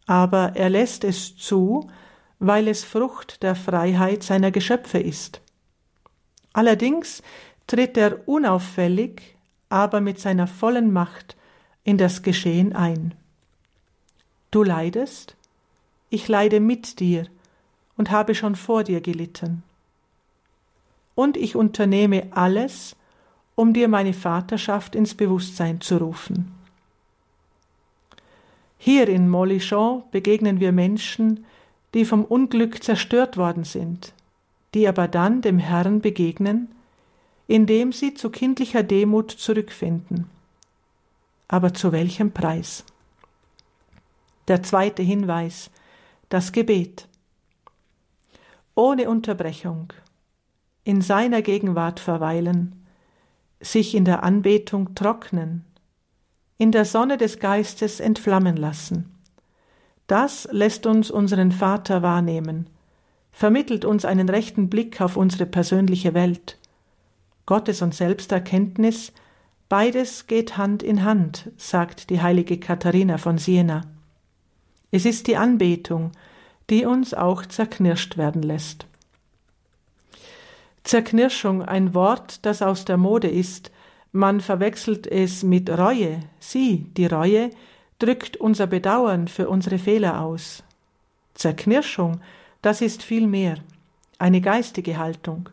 Aber 0.07 0.53
er 0.55 0.71
lässt 0.71 1.03
es 1.03 1.37
zu, 1.37 1.91
weil 2.39 2.69
es 2.69 2.85
Frucht 2.85 3.43
der 3.43 3.57
Freiheit 3.57 4.23
seiner 4.23 4.53
Geschöpfe 4.53 4.99
ist. 4.99 5.41
Allerdings 6.53 7.25
tritt 7.67 7.97
er 7.97 8.29
unauffällig 8.29 9.37
aber 9.69 10.01
mit 10.01 10.21
seiner 10.21 10.47
vollen 10.47 10.93
Macht 10.93 11.37
in 11.83 11.99
das 11.99 12.23
Geschehen 12.23 12.73
ein. 12.73 13.17
Du 14.53 14.63
leidest, 14.63 15.37
ich 16.11 16.29
leide 16.29 16.61
mit 16.61 17.01
dir 17.01 17.27
und 17.97 18.11
habe 18.11 18.35
schon 18.35 18.57
vor 18.57 18.85
dir 18.85 19.01
gelitten. 19.01 19.63
Und 21.15 21.37
ich 21.37 21.57
unternehme 21.57 22.29
alles, 22.31 22.95
um 23.55 23.73
dir 23.73 23.89
meine 23.89 24.13
Vaterschaft 24.13 24.95
ins 24.95 25.15
Bewusstsein 25.15 25.81
zu 25.81 25.97
rufen. 25.97 26.53
Hier 28.79 29.09
in 29.09 29.29
Molichon 29.29 30.03
begegnen 30.11 30.61
wir 30.61 30.73
Menschen, 30.73 31.45
die 31.95 32.05
vom 32.05 32.25
Unglück 32.25 32.85
zerstört 32.85 33.37
worden 33.37 33.65
sind, 33.65 34.13
die 34.75 34.87
aber 34.87 35.09
dann 35.09 35.41
dem 35.41 35.59
Herrn 35.59 36.03
begegnen, 36.03 36.69
indem 37.49 37.93
sie 37.93 38.15
zu 38.15 38.29
kindlicher 38.31 38.83
Demut 38.83 39.31
zurückfinden. 39.31 40.29
Aber 41.49 41.73
zu 41.73 41.93
welchem 41.93 42.33
Preis? 42.33 42.85
Der 44.49 44.63
zweite 44.63 45.03
Hinweis, 45.03 45.71
das 46.29 46.53
Gebet. 46.53 47.09
Ohne 48.75 49.09
Unterbrechung, 49.09 49.93
in 50.85 51.01
seiner 51.01 51.43
Gegenwart 51.43 52.01
verweilen, 52.01 52.87
sich 53.61 53.95
in 53.95 54.05
der 54.05 54.23
Anbetung 54.23 54.95
trocknen, 54.95 55.65
in 56.59 56.73
der 56.73 56.85
Sonne 56.85 57.17
des 57.17 57.39
Geistes 57.39 58.01
entflammen 58.01 58.57
lassen. 58.57 59.15
Das 60.07 60.49
lässt 60.53 60.87
uns 60.87 61.11
unseren 61.11 61.53
Vater 61.53 62.03
wahrnehmen, 62.03 62.69
vermittelt 63.33 63.85
uns 63.85 64.05
einen 64.05 64.29
rechten 64.29 64.69
Blick 64.69 65.01
auf 65.01 65.17
unsere 65.17 65.47
persönliche 65.47 66.15
Welt, 66.15 66.59
Gottes 67.47 67.81
und 67.81 67.95
Selbsterkenntnis, 67.95 69.13
beides 69.69 70.27
geht 70.27 70.57
Hand 70.57 70.83
in 70.83 71.05
Hand, 71.05 71.51
sagt 71.57 72.11
die 72.11 72.21
heilige 72.21 72.59
Katharina 72.59 73.19
von 73.19 73.39
Siena. 73.39 73.83
Es 74.97 75.05
ist 75.05 75.27
die 75.27 75.37
Anbetung, 75.37 76.13
die 76.71 76.87
uns 76.87 77.13
auch 77.13 77.45
zerknirscht 77.45 78.17
werden 78.17 78.43
lässt. 78.43 78.87
Zerknirschung, 80.85 81.61
ein 81.61 81.93
Wort, 81.93 82.47
das 82.47 82.63
aus 82.63 82.87
der 82.87 82.97
Mode 82.97 83.29
ist, 83.29 83.71
man 84.13 84.41
verwechselt 84.41 85.07
es 85.07 85.43
mit 85.43 85.69
Reue. 85.69 86.21
Sie, 86.41 86.87
die 86.97 87.05
Reue, 87.05 87.51
drückt 87.99 88.39
unser 88.39 88.67
Bedauern 88.67 89.29
für 89.29 89.51
unsere 89.51 89.77
Fehler 89.77 90.23
aus. 90.23 90.63
Zerknirschung, 91.35 92.23
das 92.63 92.81
ist 92.81 93.03
viel 93.03 93.27
mehr, 93.27 93.57
eine 94.19 94.41
geistige 94.41 94.97
Haltung. 94.97 95.51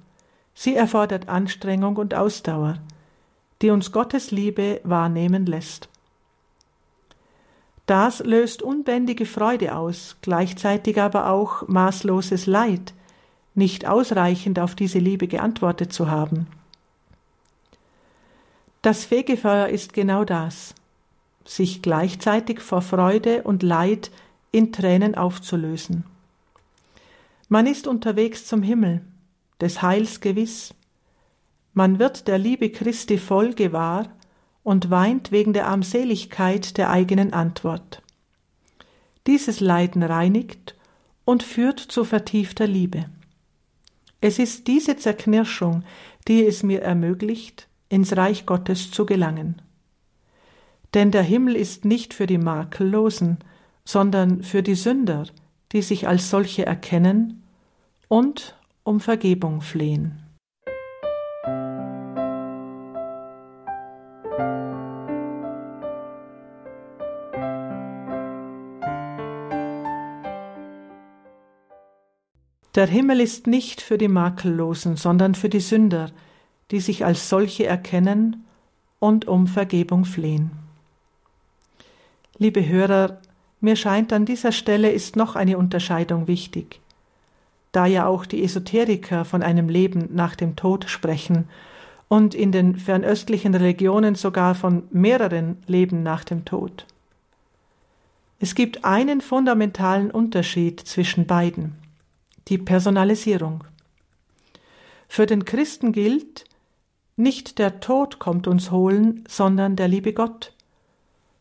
Sie 0.53 0.73
erfordert 0.73 1.27
Anstrengung 1.27 1.97
und 1.97 2.13
Ausdauer. 2.13 2.77
die 3.62 3.71
uns 3.71 3.91
Gottes 3.91 4.31
Liebe 4.31 4.79
wahrnehmen 4.85 5.45
lässt. 5.45 5.89
Das 7.85 8.19
löst 8.19 8.61
unbändige 8.61 9.25
Freude 9.25 9.75
aus, 9.75 10.15
gleichzeitig 10.21 11.01
aber 11.01 11.29
auch 11.29 11.67
maßloses 11.67 12.45
Leid, 12.45 12.93
nicht 13.55 13.85
ausreichend 13.85 14.57
auf 14.59 14.73
diese 14.75 14.99
Liebe 14.99 15.27
geantwortet 15.27 15.91
zu 15.91 16.09
haben. 16.09 16.47
Das 18.81 19.05
Fegefeuer 19.05 19.67
ist 19.67 19.93
genau 19.93 20.23
das, 20.23 20.75
sich 21.45 21.81
gleichzeitig 21.81 22.61
vor 22.61 22.81
Freude 22.81 23.43
und 23.43 23.63
Leid 23.63 24.11
in 24.51 24.71
Tränen 24.71 25.15
aufzulösen. 25.15 26.05
Man 27.49 27.67
ist 27.67 27.87
unterwegs 27.87 28.45
zum 28.45 28.63
Himmel, 28.63 29.01
des 29.59 29.81
Heils 29.81 30.21
gewiss. 30.21 30.73
Man 31.73 31.99
wird 31.99 32.27
der 32.27 32.37
Liebe 32.37 32.69
Christi 32.71 33.17
voll 33.17 33.53
gewahr 33.53 34.09
und 34.63 34.89
weint 34.89 35.32
wegen 35.32 35.53
der 35.53 35.67
Armseligkeit 35.67 36.77
der 36.77 36.89
eigenen 36.89 37.34
Antwort. 37.34 38.01
Dieses 39.27 39.60
Leiden 39.60 40.03
reinigt 40.03 40.75
und 41.25 41.43
führt 41.43 41.79
zu 41.79 42.03
vertiefter 42.03 42.67
Liebe. 42.67 43.05
Es 44.22 44.39
ist 44.39 44.67
diese 44.67 44.98
Zerknirschung, 44.98 45.84
die 46.27 46.46
es 46.46 46.63
mir 46.63 46.82
ermöglicht, 46.82 47.67
ins 47.89 48.15
Reich 48.15 48.46
Gottes 48.46 48.91
zu 48.91 49.05
gelangen. 49.05 49.62
Denn 50.93 51.12
der 51.12 51.24
Himmel 51.24 51.55
ist 51.55 51.86
nicht 51.86 52.13
für 52.13 52.27
die 52.27 52.38
Makellosen, 52.38 53.39
sondern 53.84 54.43
für 54.43 54.63
die 54.63 54.75
Sünder, 54.75 55.25
die 55.72 55.82
sich 55.82 56.08
als 56.08 56.29
solche 56.29 56.65
erkennen 56.65 57.43
und 58.08 58.58
um 58.84 59.00
Vergebung 59.00 59.62
flehen. 59.62 60.22
Der 72.75 72.87
Himmel 72.87 73.21
ist 73.21 73.45
nicht 73.45 73.81
für 73.81 73.99
die 73.99 74.07
Makellosen, 74.07 74.95
sondern 74.97 75.35
für 75.35 75.49
die 75.49 75.59
Sünder, 75.59 76.09
die 76.71 76.79
sich 76.79 77.05
als 77.05 77.29
solche 77.29 77.67
erkennen 77.67 78.45
und 78.99 79.27
um 79.27 79.45
Vergebung 79.45 80.05
flehen. 80.05 80.51
Liebe 82.39 82.67
Hörer, 82.67 83.19
mir 83.61 83.75
scheint 83.75 84.11
an 84.11 84.25
dieser 84.25 84.51
Stelle 84.51 84.91
ist 84.91 85.15
noch 85.15 85.35
eine 85.35 85.59
Unterscheidung 85.59 86.27
wichtig, 86.27 86.81
da 87.71 87.85
ja 87.85 88.07
auch 88.07 88.25
die 88.25 88.43
Esoteriker 88.43 89.23
von 89.23 89.43
einem 89.43 89.69
Leben 89.69 90.09
nach 90.11 90.35
dem 90.35 90.55
Tod 90.55 90.89
sprechen 90.89 91.47
und 92.07 92.33
in 92.33 92.51
den 92.51 92.75
fernöstlichen 92.77 93.53
Religionen 93.53 94.15
sogar 94.15 94.55
von 94.55 94.83
mehreren 94.89 95.61
Leben 95.67 96.01
nach 96.01 96.23
dem 96.23 96.43
Tod. 96.43 96.87
Es 98.39 98.55
gibt 98.55 98.83
einen 98.83 99.21
fundamentalen 99.21 100.09
Unterschied 100.09 100.79
zwischen 100.79 101.27
beiden 101.27 101.82
die 102.47 102.57
Personalisierung. 102.57 103.63
Für 105.07 105.25
den 105.25 105.45
Christen 105.45 105.91
gilt, 105.91 106.45
nicht 107.15 107.59
der 107.59 107.79
Tod 107.79 108.19
kommt 108.19 108.47
uns 108.47 108.71
holen, 108.71 109.23
sondern 109.27 109.75
der 109.75 109.88
liebe 109.88 110.13
Gott. 110.13 110.53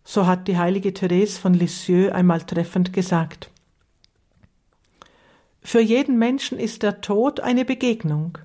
So 0.04 0.26
hat 0.26 0.48
die 0.48 0.58
heilige 0.58 0.92
Therese 0.92 1.40
von 1.40 1.54
Lisieux 1.54 2.12
einmal 2.12 2.42
treffend 2.42 2.92
gesagt. 2.92 3.50
Für 5.62 5.80
jeden 5.80 6.18
Menschen 6.18 6.58
ist 6.58 6.82
der 6.82 7.00
Tod 7.00 7.40
eine 7.40 7.64
Begegnung. 7.64 8.38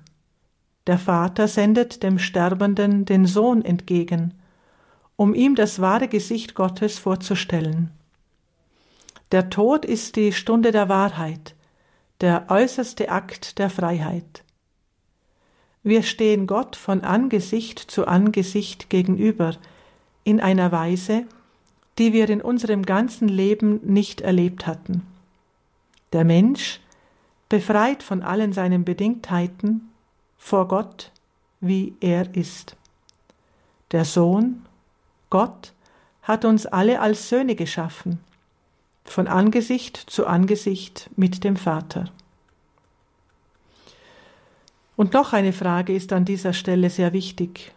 Der 0.86 0.98
Vater 0.98 1.48
sendet 1.48 2.02
dem 2.02 2.18
Sterbenden 2.18 3.04
den 3.04 3.26
Sohn 3.26 3.62
entgegen, 3.62 4.34
um 5.16 5.34
ihm 5.34 5.54
das 5.54 5.80
wahre 5.80 6.08
Gesicht 6.08 6.54
Gottes 6.54 6.98
vorzustellen. 6.98 7.90
Der 9.32 9.50
Tod 9.50 9.84
ist 9.84 10.16
die 10.16 10.32
Stunde 10.32 10.72
der 10.72 10.88
Wahrheit, 10.88 11.54
der 12.20 12.46
äußerste 12.48 13.10
Akt 13.10 13.58
der 13.58 13.70
Freiheit. 13.70 14.42
Wir 15.84 16.02
stehen 16.02 16.46
Gott 16.46 16.74
von 16.74 17.02
Angesicht 17.02 17.78
zu 17.78 18.06
Angesicht 18.08 18.90
gegenüber 18.90 19.56
in 20.24 20.40
einer 20.40 20.72
Weise, 20.72 21.26
die 21.98 22.12
wir 22.12 22.28
in 22.28 22.42
unserem 22.42 22.84
ganzen 22.84 23.28
Leben 23.28 23.80
nicht 23.84 24.20
erlebt 24.20 24.66
hatten. 24.66 25.06
Der 26.12 26.24
Mensch, 26.24 26.80
befreit 27.48 28.02
von 28.02 28.22
allen 28.22 28.52
seinen 28.52 28.84
Bedingtheiten, 28.84 29.88
vor 30.36 30.68
Gott, 30.68 31.12
wie 31.60 31.94
er 32.00 32.34
ist. 32.34 32.76
Der 33.92 34.04
Sohn, 34.04 34.66
Gott, 35.30 35.72
hat 36.22 36.44
uns 36.44 36.66
alle 36.66 37.00
als 37.00 37.28
Söhne 37.28 37.54
geschaffen 37.54 38.20
von 39.10 39.26
Angesicht 39.26 39.96
zu 39.96 40.26
Angesicht 40.26 41.10
mit 41.16 41.44
dem 41.44 41.56
Vater. 41.56 42.10
Und 44.96 45.12
noch 45.12 45.32
eine 45.32 45.52
Frage 45.52 45.94
ist 45.94 46.12
an 46.12 46.24
dieser 46.24 46.52
Stelle 46.52 46.90
sehr 46.90 47.12
wichtig. 47.12 47.72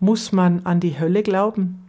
Muss 0.00 0.32
man 0.32 0.64
an 0.64 0.80
die 0.80 0.98
Hölle 0.98 1.22
glauben? 1.22 1.84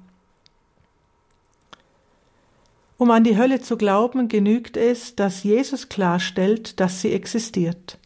Um 2.98 3.12
an 3.12 3.24
die 3.24 3.38
Hölle 3.38 3.62
zu 3.62 3.78
glauben, 3.78 4.28
genügt 4.28 4.78
es, 4.78 5.16
dass 5.16 5.44
Jesus 5.44 5.90
klarstellt, 5.90 6.80
dass 6.80 7.02
sie 7.02 7.14
existiert. 7.14 7.98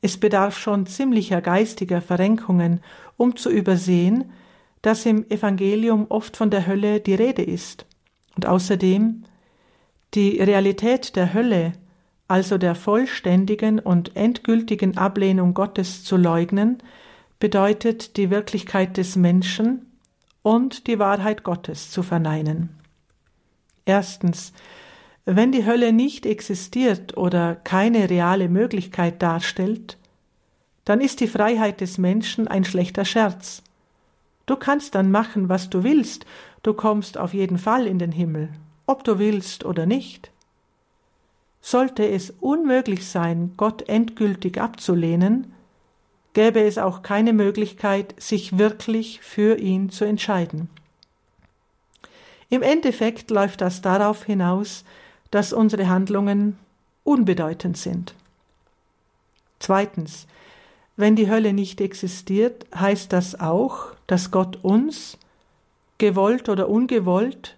Es 0.00 0.18
bedarf 0.18 0.58
schon 0.58 0.86
ziemlicher 0.86 1.40
geistiger 1.40 2.00
Verrenkungen, 2.00 2.80
um 3.16 3.36
zu 3.36 3.50
übersehen, 3.50 4.32
dass 4.82 5.06
im 5.06 5.28
Evangelium 5.30 6.06
oft 6.08 6.36
von 6.36 6.50
der 6.50 6.66
Hölle 6.66 7.00
die 7.00 7.14
Rede 7.14 7.42
ist. 7.42 7.86
Und 8.36 8.46
außerdem 8.46 9.24
die 10.14 10.40
Realität 10.40 11.16
der 11.16 11.34
Hölle, 11.34 11.72
also 12.28 12.58
der 12.58 12.74
vollständigen 12.74 13.78
und 13.78 14.16
endgültigen 14.16 14.96
Ablehnung 14.96 15.54
Gottes 15.54 16.04
zu 16.04 16.16
leugnen, 16.16 16.78
bedeutet 17.38 18.16
die 18.16 18.30
Wirklichkeit 18.30 18.96
des 18.96 19.16
Menschen 19.16 19.86
und 20.42 20.86
die 20.86 20.98
Wahrheit 20.98 21.42
Gottes 21.42 21.90
zu 21.90 22.02
verneinen. 22.02 22.70
Erstens, 23.84 24.52
wenn 25.24 25.52
die 25.52 25.66
Hölle 25.66 25.92
nicht 25.92 26.26
existiert 26.26 27.16
oder 27.16 27.54
keine 27.54 28.10
reale 28.10 28.48
Möglichkeit 28.48 29.22
darstellt, 29.22 29.98
dann 30.84 31.00
ist 31.00 31.20
die 31.20 31.28
Freiheit 31.28 31.80
des 31.80 31.98
Menschen 31.98 32.48
ein 32.48 32.64
schlechter 32.64 33.04
Scherz. 33.04 33.62
Du 34.46 34.56
kannst 34.56 34.94
dann 34.94 35.10
machen, 35.10 35.48
was 35.48 35.70
du 35.70 35.84
willst, 35.84 36.26
du 36.62 36.74
kommst 36.74 37.18
auf 37.18 37.34
jeden 37.34 37.58
Fall 37.58 37.86
in 37.86 37.98
den 37.98 38.12
Himmel, 38.12 38.48
ob 38.86 39.04
du 39.04 39.18
willst 39.18 39.64
oder 39.64 39.86
nicht. 39.86 40.30
Sollte 41.60 42.08
es 42.08 42.30
unmöglich 42.40 43.06
sein, 43.06 43.54
Gott 43.56 43.88
endgültig 43.88 44.60
abzulehnen, 44.60 45.52
gäbe 46.32 46.60
es 46.60 46.78
auch 46.78 47.02
keine 47.02 47.32
Möglichkeit, 47.32 48.14
sich 48.20 48.58
wirklich 48.58 49.20
für 49.20 49.58
ihn 49.58 49.90
zu 49.90 50.04
entscheiden. 50.04 50.68
Im 52.48 52.62
Endeffekt 52.62 53.30
läuft 53.30 53.60
das 53.60 53.80
darauf 53.80 54.24
hinaus, 54.24 54.84
dass 55.30 55.52
unsere 55.52 55.88
Handlungen 55.88 56.58
unbedeutend 57.04 57.76
sind. 57.78 58.14
Zweitens, 59.58 60.26
wenn 60.96 61.16
die 61.16 61.30
Hölle 61.30 61.52
nicht 61.52 61.80
existiert, 61.80 62.66
heißt 62.74 63.12
das 63.12 63.40
auch, 63.40 63.94
dass 64.06 64.30
Gott 64.30 64.58
uns, 64.62 65.18
gewollt 65.98 66.48
oder 66.48 66.68
ungewollt, 66.68 67.56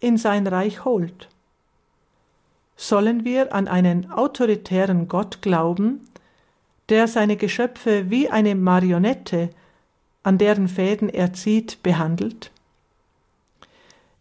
in 0.00 0.18
sein 0.18 0.46
Reich 0.46 0.84
holt. 0.84 1.28
Sollen 2.76 3.24
wir 3.24 3.54
an 3.54 3.68
einen 3.68 4.10
autoritären 4.10 5.08
Gott 5.08 5.40
glauben, 5.40 6.00
der 6.88 7.08
seine 7.08 7.36
Geschöpfe 7.36 8.10
wie 8.10 8.28
eine 8.28 8.54
Marionette, 8.54 9.50
an 10.22 10.38
deren 10.38 10.68
Fäden 10.68 11.08
er 11.08 11.32
zieht, 11.32 11.82
behandelt? 11.82 12.50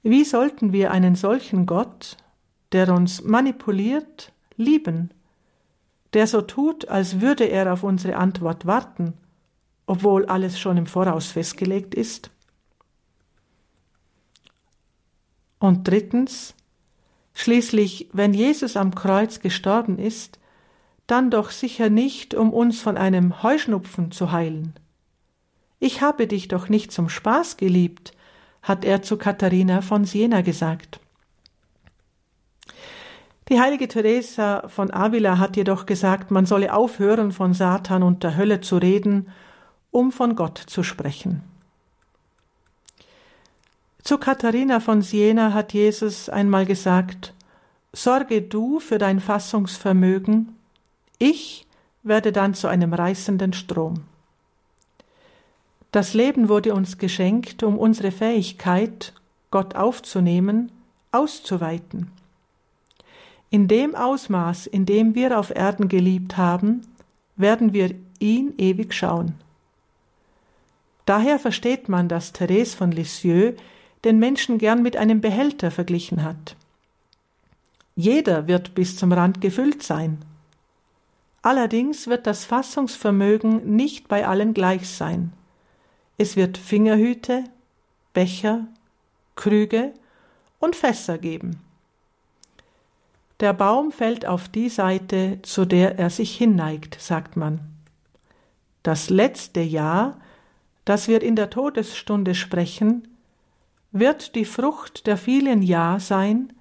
Wie 0.04 0.23
sollten 0.23 0.71
wir 0.71 0.91
einen 0.91 1.15
solchen 1.15 1.65
Gott, 1.65 2.17
der 2.71 2.93
uns 2.93 3.23
manipuliert, 3.23 4.32
lieben, 4.56 5.10
der 6.15 6.28
so 6.28 6.41
tut, 6.41 6.88
als 6.88 7.21
würde 7.21 7.43
er 7.43 7.71
auf 7.71 7.84
unsere 7.84 8.15
Antwort 8.15 8.65
warten, 8.65 9.13
obwohl 9.86 10.25
alles 10.25 10.60
schon 10.60 10.78
im 10.78 10.88
Voraus 10.88 11.28
festgelegt 11.28 11.93
ist? 11.93 12.32
Und 15.60 15.88
drittens, 15.88 16.56
schließlich, 17.34 18.10
wenn 18.13 18.34
Jesus 18.34 18.78
am 18.78 18.95
Kreuz 18.95 19.39
gestorben 19.39 19.99
ist, 19.99 20.39
dann 21.06 21.30
doch 21.30 21.51
sicher 21.51 21.89
nicht, 21.89 22.34
um 22.34 22.51
uns 22.51 22.82
von 22.82 22.97
einem 22.97 23.43
Heuschnupfen 23.43 24.12
zu 24.12 24.32
heilen. 24.32 24.73
Ich 25.80 26.01
habe 26.01 26.28
dich 26.28 26.47
doch 26.47 26.69
nicht 26.69 26.91
zum 26.91 27.10
Spaß 27.10 27.58
geliebt, 27.58 28.13
hat 28.62 28.86
er 28.86 29.04
zu 29.04 29.17
Katharina 29.17 29.82
von 29.82 30.06
Siena 30.06 30.41
gesagt. 30.41 30.99
Die 33.50 33.60
heilige 33.60 33.88
Teresa 33.88 34.68
von 34.68 34.92
Avila 34.92 35.38
hat 35.38 35.56
jedoch 35.56 35.86
gesagt, 35.86 36.32
man 36.32 36.48
solle 36.48 36.74
aufhören, 36.74 37.32
von 37.32 37.54
Satan 37.54 38.02
und 38.02 38.24
der 38.24 38.36
Hölle 38.38 38.62
zu 38.62 38.78
reden, 38.78 39.30
um 39.92 40.12
von 40.12 40.36
Gott 40.36 40.58
zu 40.58 40.82
sprechen. 40.82 41.44
Zu 44.02 44.18
Katharina 44.18 44.80
von 44.80 45.02
Siena 45.02 45.54
hat 45.54 45.74
Jesus 45.74 46.28
einmal 46.30 46.66
gesagt, 46.66 47.34
Sorge 47.94 48.42
du 48.42 48.80
für 48.80 48.98
dein 48.98 49.20
Fassungsvermögen, 49.20 50.56
ich 51.18 51.66
werde 52.04 52.32
dann 52.32 52.56
zu 52.56 52.68
einem 52.68 52.94
reißenden 52.94 53.54
Strom. 53.54 54.04
Das 55.92 56.14
Leben 56.14 56.50
wurde 56.50 56.74
uns 56.74 56.98
geschenkt, 56.98 57.64
um 57.64 57.78
unsere 57.78 58.12
Fähigkeit, 58.12 59.14
Gott 59.50 59.76
aufzunehmen, 59.76 60.72
auszuweiten. 61.12 62.12
In 63.50 63.68
dem 63.68 63.96
Ausmaß, 63.96 64.68
in 64.68 64.86
dem 64.86 65.16
wir 65.16 65.40
auf 65.40 65.56
Erden 65.56 65.88
geliebt 65.88 66.38
haben, 66.38 66.82
werden 67.36 67.74
wir 67.74 67.96
ihn 68.20 68.54
ewig 68.58 68.94
schauen. 68.94 69.36
Daher 71.06 71.38
versteht 71.40 71.88
man, 71.88 72.10
dass 72.10 72.34
Therese 72.34 72.76
von 72.76 72.92
Lisieux 72.92 73.56
den 74.04 74.20
Menschen 74.20 74.58
gern 74.58 74.82
mit 74.82 74.98
einem 74.98 75.22
Behälter 75.22 75.72
verglichen 75.72 76.24
hat. 76.24 76.56
Jeder 77.96 78.48
wird 78.48 78.76
bis 78.76 78.98
zum 78.98 79.12
Rand 79.12 79.40
gefüllt 79.40 79.84
sein. 79.84 80.20
Allerdings 81.42 82.08
wird 82.08 82.28
das 82.28 82.44
Fassungsvermögen 82.44 83.76
nicht 83.76 84.08
bei 84.08 84.28
allen 84.28 84.54
gleich 84.54 84.90
sein. 84.90 85.32
Es 86.18 86.36
wird 86.36 86.58
Fingerhüte, 86.58 87.44
Becher, 88.14 88.66
Krüge 89.36 89.94
und 90.60 90.76
Fässer 90.76 91.18
geben. 91.18 91.62
Der 93.39 93.54
Baum 93.54 93.91
fällt 93.91 94.26
auf 94.26 94.48
die 94.48 94.69
Seite, 94.69 95.39
zu 95.41 95.65
der 95.65 96.00
er 96.00 96.10
sich 96.10 96.38
hinneigt, 96.38 97.00
sagt 97.00 97.36
man. 97.36 97.60
Das 98.84 99.10
letzte 99.10 99.62
Ja, 99.62 100.17
das 100.86 101.08
wir 101.08 101.21
in 101.21 101.36
der 101.36 101.50
Todesstunde 101.50 102.36
sprechen, 102.36 103.08
wird 103.91 104.36
die 104.36 104.45
Frucht 104.45 105.08
der 105.08 105.17
vielen 105.17 105.62
Ja 105.62 106.00
sein, 106.00 106.54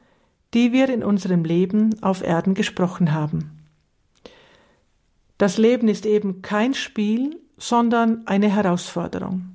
die 0.54 0.72
wir 0.72 0.88
in 0.88 1.04
unserem 1.04 1.44
Leben 1.44 2.02
auf 2.02 2.22
Erden 2.22 2.54
gesprochen 2.54 3.12
haben. 3.12 3.50
Das 5.36 5.58
Leben 5.58 5.88
ist 5.88 6.06
eben 6.06 6.42
kein 6.42 6.74
Spiel, 6.74 7.40
sondern 7.56 8.26
eine 8.26 8.48
Herausforderung. 8.48 9.50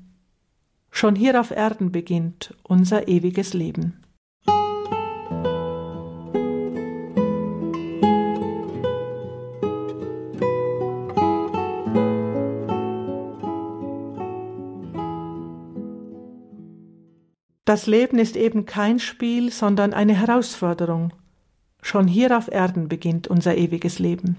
Schon 0.91 1.15
hier 1.15 1.39
auf 1.39 1.51
Erden 1.51 1.91
beginnt 1.91 2.53
unser 2.63 3.07
ewiges 3.07 3.53
Leben. 3.53 4.03
Das 17.69 17.85
Leben 17.85 18.17
ist 18.17 18.35
eben 18.35 18.65
kein 18.65 18.97
Spiel, 18.97 19.51
sondern 19.51 19.93
eine 19.93 20.15
Herausforderung. 20.15 21.13
Schon 21.83 22.07
hier 22.07 22.35
auf 22.35 22.51
Erden 22.51 22.87
beginnt 22.87 23.27
unser 23.27 23.57
ewiges 23.57 23.99
Leben. 23.99 24.37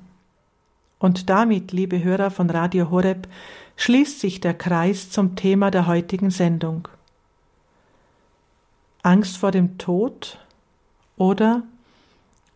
Und 0.99 1.31
damit, 1.31 1.71
liebe 1.71 2.03
Hörer 2.03 2.33
von 2.33 2.51
Radio 2.51 2.91
Horeb, 2.91 3.29
schließt 3.77 4.19
sich 4.19 4.41
der 4.41 4.55
Kreis 4.55 5.11
zum 5.11 5.37
Thema 5.37 5.71
der 5.71 5.87
heutigen 5.87 6.31
Sendung. 6.33 6.89
Angst 9.05 9.37
vor 9.37 9.53
dem 9.53 9.79
Tod 9.79 10.37
oder 11.17 11.63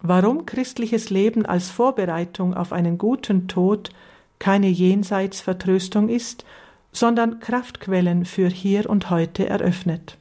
warum 0.00 0.44
christliches 0.44 1.08
Leben 1.08 1.46
als 1.46 1.70
Vorbereitung 1.70 2.52
auf 2.52 2.72
einen 2.72 2.98
guten 2.98 3.46
Tod 3.46 3.90
keine 4.40 4.70
Jenseitsvertröstung 4.70 6.08
ist, 6.08 6.44
sondern 6.90 7.38
Kraftquellen 7.38 8.24
für 8.24 8.48
hier 8.48 8.90
und 8.90 9.10
heute 9.10 9.48
eröffnet. 9.48 10.18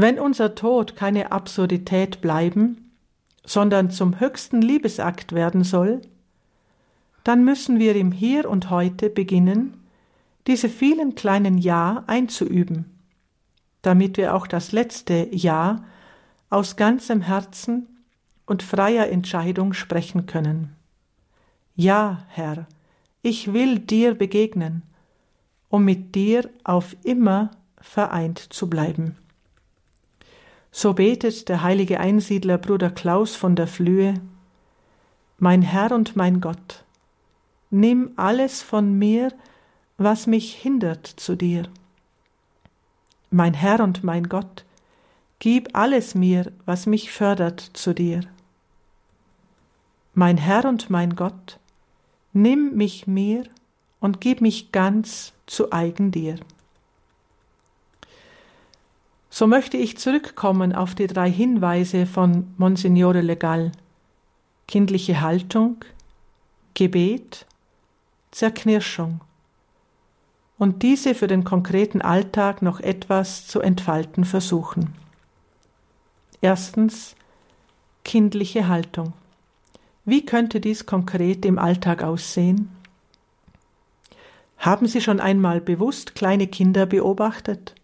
Wenn 0.00 0.20
unser 0.20 0.54
Tod 0.54 0.94
keine 0.94 1.32
Absurdität 1.32 2.20
bleiben, 2.20 2.92
sondern 3.44 3.90
zum 3.90 4.20
höchsten 4.20 4.62
Liebesakt 4.62 5.32
werden 5.32 5.64
soll, 5.64 6.02
dann 7.24 7.44
müssen 7.44 7.80
wir 7.80 7.96
im 7.96 8.12
Hier 8.12 8.48
und 8.48 8.70
heute 8.70 9.10
beginnen, 9.10 9.82
diese 10.46 10.68
vielen 10.68 11.16
kleinen 11.16 11.58
Ja 11.58 12.04
einzuüben, 12.06 12.84
damit 13.82 14.18
wir 14.18 14.36
auch 14.36 14.46
das 14.46 14.70
letzte 14.70 15.30
Ja 15.32 15.82
aus 16.48 16.76
ganzem 16.76 17.20
Herzen 17.20 17.88
und 18.46 18.62
freier 18.62 19.08
Entscheidung 19.08 19.72
sprechen 19.72 20.26
können. 20.26 20.76
Ja, 21.74 22.22
Herr, 22.28 22.68
ich 23.22 23.52
will 23.52 23.80
dir 23.80 24.14
begegnen, 24.14 24.84
um 25.68 25.84
mit 25.84 26.14
dir 26.14 26.48
auf 26.62 26.94
immer 27.02 27.50
vereint 27.80 28.38
zu 28.38 28.70
bleiben. 28.70 29.16
So 30.70 30.92
betet 30.92 31.48
der 31.48 31.62
heilige 31.62 32.00
Einsiedler 32.00 32.58
Bruder 32.58 32.90
Klaus 32.90 33.34
von 33.34 33.56
der 33.56 33.66
Flühe, 33.66 34.14
Mein 35.38 35.62
Herr 35.62 35.92
und 35.92 36.16
mein 36.16 36.40
Gott, 36.40 36.84
nimm 37.70 38.12
alles 38.16 38.62
von 38.62 38.98
mir, 38.98 39.32
was 39.96 40.26
mich 40.26 40.54
hindert 40.54 41.06
zu 41.06 41.36
dir. 41.36 41.68
Mein 43.30 43.54
Herr 43.54 43.80
und 43.80 44.04
mein 44.04 44.28
Gott, 44.28 44.64
gib 45.38 45.76
alles 45.76 46.14
mir, 46.14 46.52
was 46.64 46.86
mich 46.86 47.10
fördert 47.10 47.60
zu 47.60 47.94
dir. 47.94 48.20
Mein 50.14 50.36
Herr 50.38 50.64
und 50.64 50.90
mein 50.90 51.14
Gott, 51.14 51.58
nimm 52.32 52.76
mich 52.76 53.06
mir 53.06 53.44
und 54.00 54.20
gib 54.20 54.40
mich 54.40 54.72
ganz 54.72 55.32
zu 55.46 55.72
eigen 55.72 56.10
dir. 56.10 56.36
So 59.30 59.46
möchte 59.46 59.76
ich 59.76 59.98
zurückkommen 59.98 60.74
auf 60.74 60.94
die 60.94 61.06
drei 61.06 61.30
Hinweise 61.30 62.06
von 62.06 62.54
Monsignore 62.56 63.20
Legal. 63.20 63.72
Kindliche 64.66 65.20
Haltung, 65.20 65.84
Gebet, 66.74 67.46
Zerknirschung. 68.30 69.20
Und 70.58 70.82
diese 70.82 71.14
für 71.14 71.26
den 71.26 71.44
konkreten 71.44 72.02
Alltag 72.02 72.62
noch 72.62 72.80
etwas 72.80 73.46
zu 73.46 73.60
entfalten 73.60 74.24
versuchen. 74.24 74.94
Erstens, 76.40 77.14
kindliche 78.04 78.68
Haltung. 78.68 79.12
Wie 80.04 80.24
könnte 80.24 80.60
dies 80.60 80.86
konkret 80.86 81.44
im 81.44 81.58
Alltag 81.58 82.02
aussehen? 82.02 82.70
Haben 84.56 84.86
Sie 84.86 85.00
schon 85.00 85.20
einmal 85.20 85.60
bewusst 85.60 86.14
kleine 86.14 86.46
Kinder 86.46 86.86
beobachtet? 86.86 87.74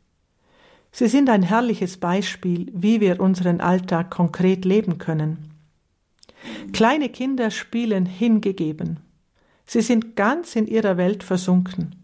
Sie 0.96 1.08
sind 1.08 1.28
ein 1.28 1.42
herrliches 1.42 1.96
Beispiel, 1.96 2.70
wie 2.72 3.00
wir 3.00 3.18
unseren 3.18 3.60
Alltag 3.60 4.12
konkret 4.12 4.64
leben 4.64 4.98
können. 4.98 5.50
Kleine 6.72 7.08
Kinder 7.08 7.50
spielen 7.50 8.06
hingegeben. 8.06 9.00
Sie 9.66 9.80
sind 9.80 10.14
ganz 10.14 10.54
in 10.54 10.68
ihrer 10.68 10.96
Welt 10.96 11.24
versunken. 11.24 11.96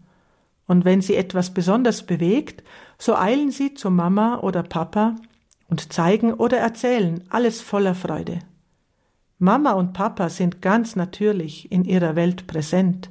Und 0.67 0.83
wenn 0.83 0.99
sie 0.99 1.15
etwas 1.15 1.53
besonders 1.53 2.05
bewegt, 2.05 2.65
so 2.97 3.15
eilen 3.15 3.51
sie 3.51 3.75
zu 3.75 3.89
Mama 3.89 4.39
oder 4.41 4.61
Papa 4.61 5.15
und 5.69 5.93
zeigen 5.93 6.33
oder 6.33 6.57
erzählen 6.57 7.23
alles 7.29 7.61
voller 7.61 7.95
Freude. 7.95 8.39
Mama 9.39 9.71
und 9.71 9.93
Papa 9.93 10.27
sind 10.27 10.61
ganz 10.61 10.97
natürlich 10.97 11.71
in 11.71 11.85
ihrer 11.85 12.17
Welt 12.17 12.45
präsent. 12.45 13.09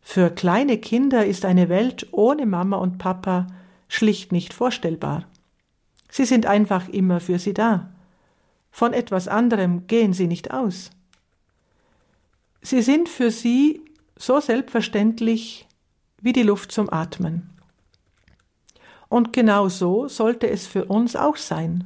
Für 0.00 0.30
kleine 0.30 0.78
Kinder 0.78 1.26
ist 1.26 1.44
eine 1.44 1.68
Welt 1.68 2.08
ohne 2.12 2.46
Mama 2.46 2.78
und 2.78 2.96
Papa 2.96 3.48
schlicht 3.92 4.32
nicht 4.32 4.54
vorstellbar. 4.54 5.26
Sie 6.10 6.24
sind 6.24 6.46
einfach 6.46 6.88
immer 6.88 7.20
für 7.20 7.38
sie 7.38 7.52
da. 7.52 7.90
Von 8.70 8.94
etwas 8.94 9.28
anderem 9.28 9.86
gehen 9.86 10.14
sie 10.14 10.26
nicht 10.26 10.50
aus. 10.50 10.90
Sie 12.62 12.80
sind 12.80 13.10
für 13.10 13.30
sie 13.30 13.82
so 14.16 14.40
selbstverständlich 14.40 15.68
wie 16.22 16.32
die 16.32 16.42
Luft 16.42 16.72
zum 16.72 16.90
Atmen. 16.90 17.50
Und 19.10 19.34
genau 19.34 19.68
so 19.68 20.08
sollte 20.08 20.48
es 20.48 20.66
für 20.66 20.86
uns 20.86 21.14
auch 21.14 21.36
sein. 21.36 21.84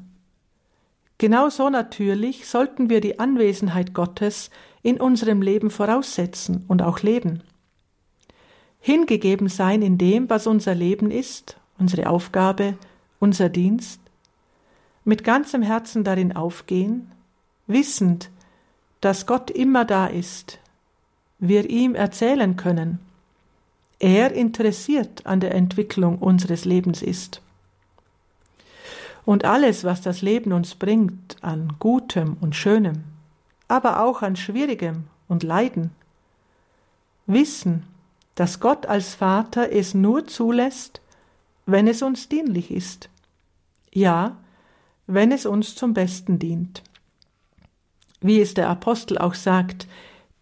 Genau 1.19 1.49
so 1.49 1.71
natürlich 1.71 2.47
sollten 2.47 2.89
wir 2.89 3.01
die 3.01 3.19
Anwesenheit 3.19 3.95
Gottes 3.95 4.51
in 4.83 5.01
unserem 5.01 5.43
Leben 5.43 5.71
voraussetzen 5.71 6.65
und 6.69 6.83
auch 6.83 7.01
leben. 7.01 7.43
Hingegeben 8.79 9.49
sein 9.49 9.83
in 9.83 9.99
dem, 9.99 10.31
was 10.31 10.47
unser 10.47 10.77
Leben 10.77 11.11
ist 11.11 11.57
unsere 11.79 12.09
Aufgabe, 12.09 12.77
unser 13.19 13.49
Dienst, 13.49 14.01
mit 15.05 15.25
ganzem 15.25 15.63
Herzen 15.63 16.05
darin 16.05 16.35
aufgehen, 16.35 17.13
wissend, 17.67 18.31
dass 19.01 19.27
Gott 19.27 19.51
immer 19.51 19.85
da 19.85 20.07
ist, 20.07 20.59
wir 21.39 21.69
ihm 21.71 21.95
erzählen 21.95 22.57
können, 22.57 22.99
er 23.99 24.33
interessiert 24.33 25.25
an 25.25 25.41
der 25.41 25.55
Entwicklung 25.55 26.19
unseres 26.19 26.65
Lebens 26.65 27.03
ist. 27.03 27.41
Und 29.25 29.45
alles, 29.45 29.85
was 29.85 30.03
das 30.03 30.23
Leben 30.23 30.53
uns 30.53 30.75
bringt 30.75 31.37
an 31.41 31.75
Gutem 31.79 32.37
und 32.41 32.55
Schönem, 32.55 33.05
aber 33.69 34.03
auch 34.03 34.23
an 34.23 34.37
Schwierigem 34.37 35.05
und 35.29 35.43
Leiden, 35.43 35.91
wissen, 37.27 37.85
dass 38.35 38.61
Gott 38.61 38.87
als 38.87 39.15
Vater 39.15 39.73
es 39.73 39.95
nur 39.95 40.27
zulässt, 40.27 41.01
wenn 41.67 41.89
es 41.89 42.03
uns 42.03 42.29
dienlich 42.29 42.71
ist. 42.71 43.11
Ja, 43.93 44.37
wenn 45.07 45.33
es 45.33 45.47
uns 45.47 45.75
zum 45.75 45.95
Besten 45.95 46.39
dient. 46.39 46.83
Wie 48.21 48.41
es 48.41 48.55
der 48.55 48.69
Apostel 48.69 49.19
auch 49.19 49.35
sagt, 49.35 49.87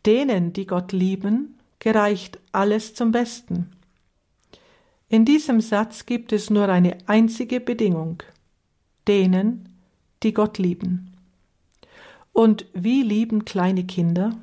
denen, 0.06 0.52
die 0.52 0.66
Gott 0.66 0.92
lieben, 0.92 1.58
gereicht 1.78 2.38
alles 2.52 2.94
zum 2.94 3.10
Besten. 3.10 3.70
In 5.08 5.24
diesem 5.24 5.60
Satz 5.60 6.06
gibt 6.06 6.32
es 6.32 6.50
nur 6.50 6.68
eine 6.68 6.98
einzige 7.06 7.60
Bedingung 7.60 8.22
denen, 9.06 9.68
die 10.22 10.32
Gott 10.32 10.58
lieben. 10.58 11.12
Und 12.32 12.66
wie 12.72 13.02
lieben 13.02 13.44
kleine 13.44 13.84
Kinder? 13.84 14.37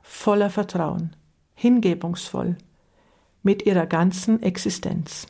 Voller 0.00 0.50
Vertrauen, 0.50 1.14
hingebungsvoll, 1.54 2.56
mit 3.42 3.66
ihrer 3.66 3.86
ganzen 3.86 4.42
Existenz. 4.42 5.26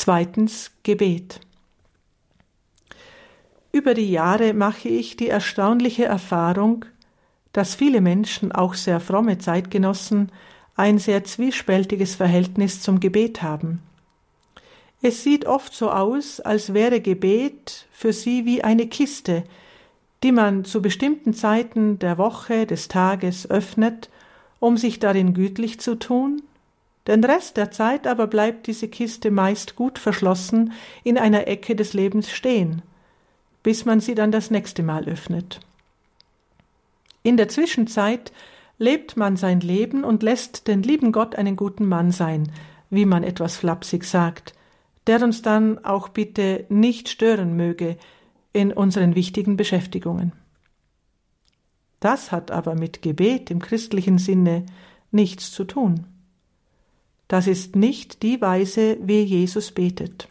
Zweitens 0.00 0.70
Gebet. 0.84 1.40
Über 3.72 3.94
die 3.94 4.12
Jahre 4.12 4.54
mache 4.54 4.88
ich 4.88 5.16
die 5.16 5.26
erstaunliche 5.26 6.04
Erfahrung, 6.04 6.84
dass 7.52 7.74
viele 7.74 8.00
Menschen, 8.00 8.52
auch 8.52 8.74
sehr 8.74 9.00
fromme 9.00 9.38
Zeitgenossen, 9.38 10.30
ein 10.76 11.00
sehr 11.00 11.24
zwiespältiges 11.24 12.14
Verhältnis 12.14 12.80
zum 12.80 13.00
Gebet 13.00 13.42
haben. 13.42 13.82
Es 15.02 15.24
sieht 15.24 15.46
oft 15.46 15.74
so 15.74 15.90
aus, 15.90 16.38
als 16.38 16.74
wäre 16.74 17.00
Gebet 17.00 17.88
für 17.90 18.12
sie 18.12 18.44
wie 18.44 18.62
eine 18.62 18.86
Kiste, 18.86 19.42
die 20.22 20.30
man 20.30 20.64
zu 20.64 20.80
bestimmten 20.80 21.34
Zeiten 21.34 21.98
der 21.98 22.18
Woche, 22.18 22.66
des 22.66 22.86
Tages 22.86 23.50
öffnet, 23.50 24.10
um 24.60 24.76
sich 24.76 25.00
darin 25.00 25.34
gütlich 25.34 25.80
zu 25.80 25.96
tun, 25.96 26.42
den 27.08 27.24
Rest 27.24 27.56
der 27.56 27.70
Zeit 27.70 28.06
aber 28.06 28.26
bleibt 28.26 28.66
diese 28.66 28.86
Kiste 28.86 29.30
meist 29.30 29.76
gut 29.76 29.98
verschlossen 29.98 30.72
in 31.04 31.16
einer 31.16 31.48
Ecke 31.48 31.74
des 31.74 31.94
Lebens 31.94 32.30
stehen, 32.30 32.82
bis 33.62 33.84
man 33.86 34.00
sie 34.00 34.14
dann 34.14 34.30
das 34.30 34.50
nächste 34.50 34.82
Mal 34.82 35.06
öffnet. 35.08 35.60
In 37.22 37.36
der 37.36 37.48
Zwischenzeit 37.48 38.32
lebt 38.78 39.16
man 39.16 39.36
sein 39.36 39.60
Leben 39.60 40.04
und 40.04 40.22
lässt 40.22 40.68
den 40.68 40.82
lieben 40.82 41.10
Gott 41.10 41.34
einen 41.34 41.56
guten 41.56 41.86
Mann 41.86 42.12
sein, 42.12 42.52
wie 42.90 43.06
man 43.06 43.24
etwas 43.24 43.56
flapsig 43.56 44.04
sagt, 44.04 44.54
der 45.06 45.22
uns 45.22 45.42
dann 45.42 45.84
auch 45.84 46.08
bitte 46.08 46.66
nicht 46.68 47.08
stören 47.08 47.56
möge 47.56 47.96
in 48.52 48.72
unseren 48.72 49.14
wichtigen 49.14 49.56
Beschäftigungen. 49.56 50.32
Das 52.00 52.32
hat 52.32 52.50
aber 52.50 52.74
mit 52.74 53.02
Gebet 53.02 53.50
im 53.50 53.60
christlichen 53.60 54.18
Sinne 54.18 54.66
nichts 55.10 55.50
zu 55.50 55.64
tun. 55.64 56.06
Das 57.28 57.46
ist 57.46 57.76
nicht 57.76 58.22
die 58.22 58.40
Weise, 58.40 58.96
wie 59.02 59.22
Jesus 59.22 59.70
betet. 59.70 60.28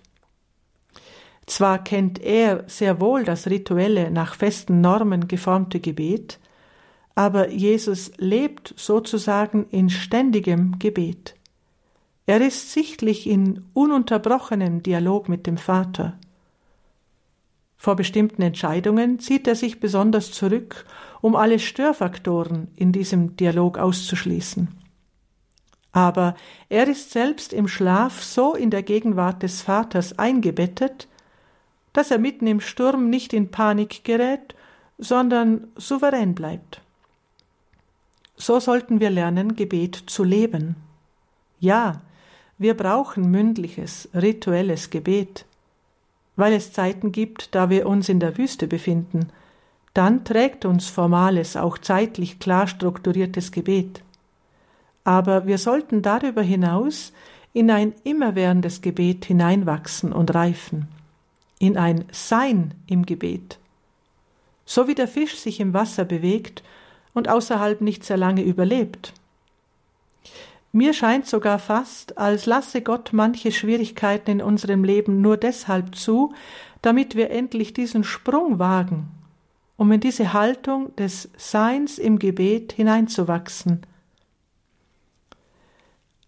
Zwar 1.45 1.83
kennt 1.83 2.19
er 2.19 2.65
sehr 2.67 2.99
wohl 2.99 3.23
das 3.23 3.47
rituelle, 3.47 4.11
nach 4.11 4.35
festen 4.35 4.81
Normen 4.81 5.27
geformte 5.27 5.79
Gebet, 5.79 6.39
aber 7.15 7.49
Jesus 7.49 8.11
lebt 8.17 8.73
sozusagen 8.75 9.65
in 9.71 9.89
ständigem 9.89 10.77
Gebet. 10.77 11.35
Er 12.25 12.41
ist 12.41 12.73
sichtlich 12.73 13.27
in 13.27 13.63
ununterbrochenem 13.73 14.83
Dialog 14.83 15.29
mit 15.29 15.47
dem 15.47 15.57
Vater. 15.57 16.19
Vor 17.77 17.95
bestimmten 17.95 18.41
Entscheidungen 18.41 19.19
zieht 19.19 19.47
er 19.47 19.55
sich 19.55 19.79
besonders 19.79 20.31
zurück, 20.31 20.85
um 21.21 21.35
alle 21.35 21.59
Störfaktoren 21.59 22.67
in 22.75 22.91
diesem 22.91 23.37
Dialog 23.37 23.77
auszuschließen. 23.77 24.86
Aber 25.97 26.35
er 26.69 26.87
ist 26.87 27.09
selbst 27.09 27.51
im 27.51 27.67
Schlaf 27.67 28.21
so 28.21 28.53
in 28.53 28.69
der 28.69 28.83
Gegenwart 28.83 29.41
des 29.41 29.63
Vaters 29.63 30.19
eingebettet, 30.19 31.07
dass 31.91 32.11
er 32.11 32.19
mitten 32.19 32.45
im 32.45 32.61
Sturm 32.61 33.09
nicht 33.09 33.33
in 33.33 33.49
Panik 33.49 34.03
gerät, 34.03 34.53
sondern 34.99 35.69
souverän 35.75 36.35
bleibt. 36.35 36.81
So 38.35 38.59
sollten 38.59 38.99
wir 38.99 39.09
lernen, 39.09 39.55
Gebet 39.55 39.95
zu 40.05 40.23
leben. 40.23 40.75
Ja, 41.59 42.01
wir 42.59 42.77
brauchen 42.77 43.31
mündliches, 43.31 44.07
rituelles 44.13 44.91
Gebet. 44.91 45.45
Weil 46.35 46.53
es 46.53 46.73
Zeiten 46.73 47.11
gibt, 47.11 47.55
da 47.55 47.71
wir 47.71 47.87
uns 47.87 48.07
in 48.07 48.19
der 48.19 48.37
Wüste 48.37 48.67
befinden, 48.67 49.31
dann 49.95 50.23
trägt 50.25 50.63
uns 50.63 50.89
formales, 50.89 51.57
auch 51.57 51.79
zeitlich 51.79 52.37
klar 52.37 52.67
strukturiertes 52.67 53.51
Gebet. 53.51 54.03
Aber 55.07 55.47
wir 55.47 55.57
sollten 55.57 56.01
darüber 56.01 56.41
hinaus 56.41 57.13
in 57.53 57.71
ein 57.71 57.93
immerwährendes 58.03 58.81
Gebet 58.81 59.23
hineinwachsen 59.23 60.11
und 60.11 60.35
reifen, 60.35 60.89
in 61.59 61.77
ein 61.77 62.03
Sein 62.11 62.73
im 62.87 63.05
Gebet. 63.05 63.57
So 64.65 64.89
wie 64.89 64.95
der 64.95 65.07
Fisch 65.07 65.37
sich 65.37 65.61
im 65.61 65.73
Wasser 65.73 66.03
bewegt 66.03 66.61
und 67.13 67.29
außerhalb 67.29 67.79
nicht 67.79 68.03
sehr 68.03 68.17
lange 68.17 68.41
überlebt, 68.43 69.13
mir 70.73 70.93
scheint 70.93 71.25
sogar 71.25 71.57
fast, 71.57 72.17
als 72.17 72.45
lasse 72.45 72.81
Gott 72.81 73.11
manche 73.13 73.53
Schwierigkeiten 73.53 74.29
in 74.29 74.41
unserem 74.41 74.83
Leben 74.83 75.21
nur 75.21 75.37
deshalb 75.37 75.95
zu, 75.95 76.33
damit 76.81 77.15
wir 77.15 77.31
endlich 77.31 77.71
diesen 77.71 78.03
Sprung 78.03 78.59
wagen, 78.59 79.07
um 79.77 79.89
in 79.89 80.01
diese 80.01 80.33
Haltung 80.33 80.93
des 80.97 81.29
Seins 81.37 81.97
im 81.97 82.19
Gebet 82.19 82.73
hineinzuwachsen. 82.73 83.85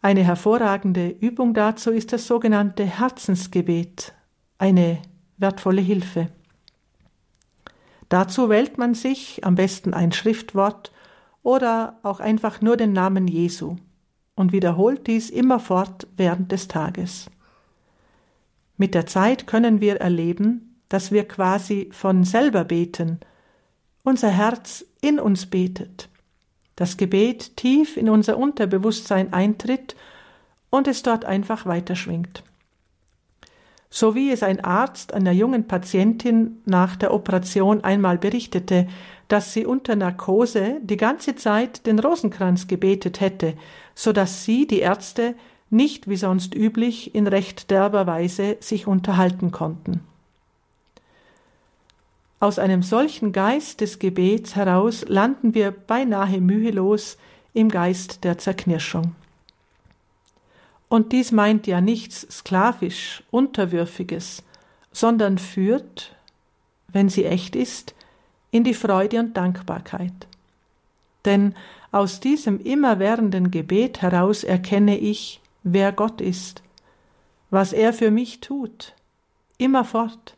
Eine 0.01 0.23
hervorragende 0.23 1.09
Übung 1.09 1.53
dazu 1.53 1.91
ist 1.91 2.13
das 2.13 2.25
sogenannte 2.25 2.85
Herzensgebet, 2.85 4.13
eine 4.57 5.01
wertvolle 5.38 5.81
Hilfe. 5.81 6.29
Dazu 8.07 8.49
wählt 8.49 8.77
man 8.77 8.93
sich 8.93 9.43
am 9.43 9.55
besten 9.55 9.93
ein 9.93 10.13
Schriftwort 10.13 10.93
oder 11.43 11.99
auch 12.03 12.21
einfach 12.21 12.62
nur 12.62 12.77
den 12.77 12.93
Namen 12.93 13.27
Jesu 13.27 13.75
und 14.35 14.53
wiederholt 14.53 15.05
dies 15.05 15.29
immerfort 15.29 16.07
während 16.15 16.51
des 16.53 16.69
Tages. 16.69 17.29
Mit 18.77 18.95
der 18.95 19.05
Zeit 19.05 19.47
können 19.47 19.81
wir 19.81 19.97
erleben, 19.97 20.81
dass 20.88 21.12
wir 21.12 21.27
quasi 21.27 21.89
von 21.91 22.23
selber 22.23 22.63
beten, 22.63 23.19
unser 24.03 24.29
Herz 24.29 24.85
in 25.01 25.19
uns 25.19 25.45
betet, 25.45 26.07
das 26.79 26.95
Gebet 26.95 27.57
tief 27.57 27.97
in 27.97 28.09
unser 28.09 28.37
Unterbewusstsein 28.37 29.33
eintritt 29.33 29.97
und 30.69 30.87
es 30.87 31.03
dort 31.03 31.25
einfach 31.25 31.65
weiterschwingt. 31.65 32.43
So 33.89 34.15
wie 34.15 34.31
es 34.31 34.43
ein 34.43 34.63
Arzt 34.63 35.13
einer 35.13 35.33
jungen 35.33 35.67
Patientin 35.67 36.61
nach 36.65 36.95
der 36.95 37.13
Operation 37.13 37.83
einmal 37.83 38.17
berichtete, 38.17 38.87
dass 39.27 39.51
sie 39.51 39.65
unter 39.65 39.97
Narkose 39.97 40.77
die 40.81 40.95
ganze 40.95 41.35
Zeit 41.35 41.85
den 41.85 41.99
Rosenkranz 41.99 42.67
gebetet 42.67 43.19
hätte, 43.19 43.55
so 43.93 44.13
dass 44.13 44.45
sie, 44.45 44.65
die 44.65 44.79
Ärzte, 44.79 45.35
nicht 45.69 46.07
wie 46.07 46.15
sonst 46.15 46.55
üblich 46.55 47.13
in 47.13 47.27
recht 47.27 47.71
derber 47.71 48.07
Weise 48.07 48.55
sich 48.61 48.87
unterhalten 48.87 49.51
konnten. 49.51 50.01
Aus 52.39 52.58
einem 52.58 52.84
solchen 52.84 53.34
Geist 53.34 53.82
des 53.82 53.99
Gebets 53.99 54.56
heraus 54.56 55.04
landen 55.08 55.54
wir 55.54 55.71
beinahe 55.71 56.39
mühelos 56.39 57.17
im 57.54 57.69
Geist 57.69 58.23
der 58.23 58.38
Zerknirschung. 58.38 59.15
Und 60.88 61.12
dies 61.12 61.32
meint 61.32 61.67
ja 61.67 61.82
nichts 61.82 62.21
sklavisch, 62.32 63.23
unterwürfiges, 63.30 64.43
sondern 64.91 65.38
führt, 65.38 66.15
wenn 66.88 67.10
sie 67.10 67.25
echt 67.25 67.56
ist, 67.56 67.93
in 68.52 68.63
die 68.63 68.73
Freude 68.73 69.19
und 69.19 69.36
Dankbarkeit. 69.38 70.28
Denn 71.25 71.54
aus 71.91 72.19
diesem 72.21 72.60
immerwährenden 72.60 73.52
Gebet 73.52 74.02
heraus 74.02 74.43
erkenne 74.43 74.97
ich, 74.97 75.41
wer 75.63 75.91
Gott 75.91 76.21
ist, 76.21 76.63
was 77.49 77.73
er 77.73 77.93
für 77.93 78.12
mich 78.12 78.39
tut, 78.39 78.93
immerfort, 79.58 80.36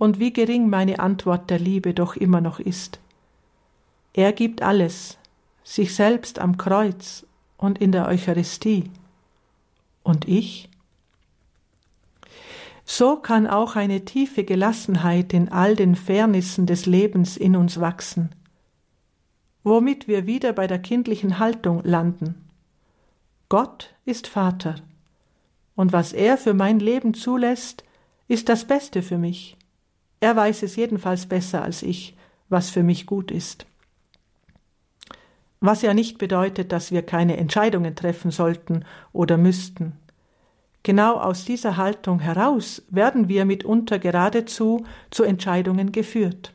und 0.00 0.18
wie 0.18 0.32
gering 0.32 0.70
meine 0.70 0.98
Antwort 0.98 1.50
der 1.50 1.58
Liebe 1.58 1.92
doch 1.92 2.16
immer 2.16 2.40
noch 2.40 2.58
ist. 2.58 3.00
Er 4.14 4.32
gibt 4.32 4.62
alles, 4.62 5.18
sich 5.62 5.94
selbst 5.94 6.38
am 6.38 6.56
Kreuz 6.56 7.26
und 7.58 7.78
in 7.78 7.92
der 7.92 8.08
Eucharistie. 8.08 8.90
Und 10.02 10.26
ich? 10.26 10.70
So 12.86 13.16
kann 13.16 13.46
auch 13.46 13.76
eine 13.76 14.06
tiefe 14.06 14.42
Gelassenheit 14.44 15.34
in 15.34 15.50
all 15.50 15.76
den 15.76 15.94
Fairnissen 15.94 16.64
des 16.64 16.86
Lebens 16.86 17.36
in 17.36 17.54
uns 17.54 17.78
wachsen, 17.78 18.30
womit 19.64 20.08
wir 20.08 20.26
wieder 20.26 20.54
bei 20.54 20.66
der 20.66 20.78
kindlichen 20.78 21.38
Haltung 21.38 21.84
landen. 21.84 22.48
Gott 23.50 23.94
ist 24.06 24.28
Vater, 24.28 24.76
und 25.76 25.92
was 25.92 26.14
er 26.14 26.38
für 26.38 26.54
mein 26.54 26.80
Leben 26.80 27.12
zulässt, 27.12 27.84
ist 28.28 28.48
das 28.48 28.64
Beste 28.66 29.02
für 29.02 29.18
mich. 29.18 29.58
Er 30.20 30.36
weiß 30.36 30.62
es 30.62 30.76
jedenfalls 30.76 31.26
besser 31.26 31.62
als 31.62 31.82
ich, 31.82 32.14
was 32.48 32.70
für 32.70 32.82
mich 32.82 33.06
gut 33.06 33.30
ist. 33.30 33.66
was 35.62 35.82
ja 35.82 35.92
nicht 35.92 36.16
bedeutet, 36.16 36.72
dass 36.72 36.90
wir 36.90 37.02
keine 37.02 37.36
Entscheidungen 37.36 37.94
treffen 37.94 38.30
sollten 38.30 38.84
oder 39.12 39.36
müssten. 39.36 39.92
Genau 40.82 41.16
aus 41.16 41.44
dieser 41.44 41.76
Haltung 41.76 42.20
heraus 42.20 42.82
werden 42.88 43.28
wir 43.28 43.44
mitunter 43.44 43.98
geradezu 43.98 44.86
zu 45.10 45.22
Entscheidungen 45.24 45.92
geführt. 45.92 46.54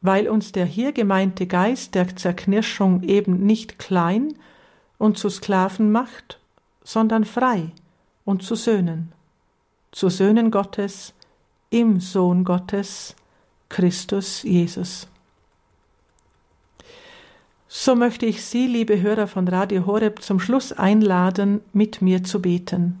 Weil 0.00 0.28
uns 0.28 0.52
der 0.52 0.64
hier 0.64 0.92
gemeinte 0.92 1.46
Geist 1.46 1.94
der 1.94 2.16
Zerknirschung 2.16 3.02
eben 3.02 3.44
nicht 3.44 3.78
klein 3.78 4.32
und 4.96 5.18
zu 5.18 5.28
Sklaven 5.28 5.92
macht, 5.92 6.40
sondern 6.82 7.26
frei 7.26 7.72
und 8.24 8.42
zu 8.42 8.54
Söhnen, 8.54 9.12
zu 9.92 10.08
Söhnen 10.08 10.50
Gottes, 10.50 11.12
im 11.70 12.00
Sohn 12.00 12.42
Gottes, 12.42 13.14
Christus 13.68 14.42
Jesus. 14.42 15.06
So 17.68 17.94
möchte 17.94 18.26
ich 18.26 18.44
Sie, 18.44 18.66
liebe 18.66 19.00
Hörer 19.00 19.28
von 19.28 19.46
Radio 19.46 19.86
Horeb, 19.86 20.20
zum 20.22 20.40
Schluss 20.40 20.72
einladen, 20.72 21.60
mit 21.72 22.02
mir 22.02 22.24
zu 22.24 22.42
beten. 22.42 22.98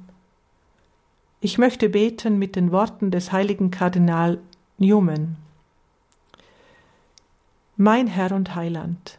Ich 1.40 1.58
möchte 1.58 1.88
beten 1.88 2.38
mit 2.38 2.54
den 2.54 2.70
Worten 2.70 3.10
des 3.10 3.32
heiligen 3.32 3.72
Kardinal 3.72 4.38
Newman. 4.78 5.36
Mein 7.76 8.06
Herr 8.06 8.30
und 8.30 8.54
Heiland, 8.54 9.16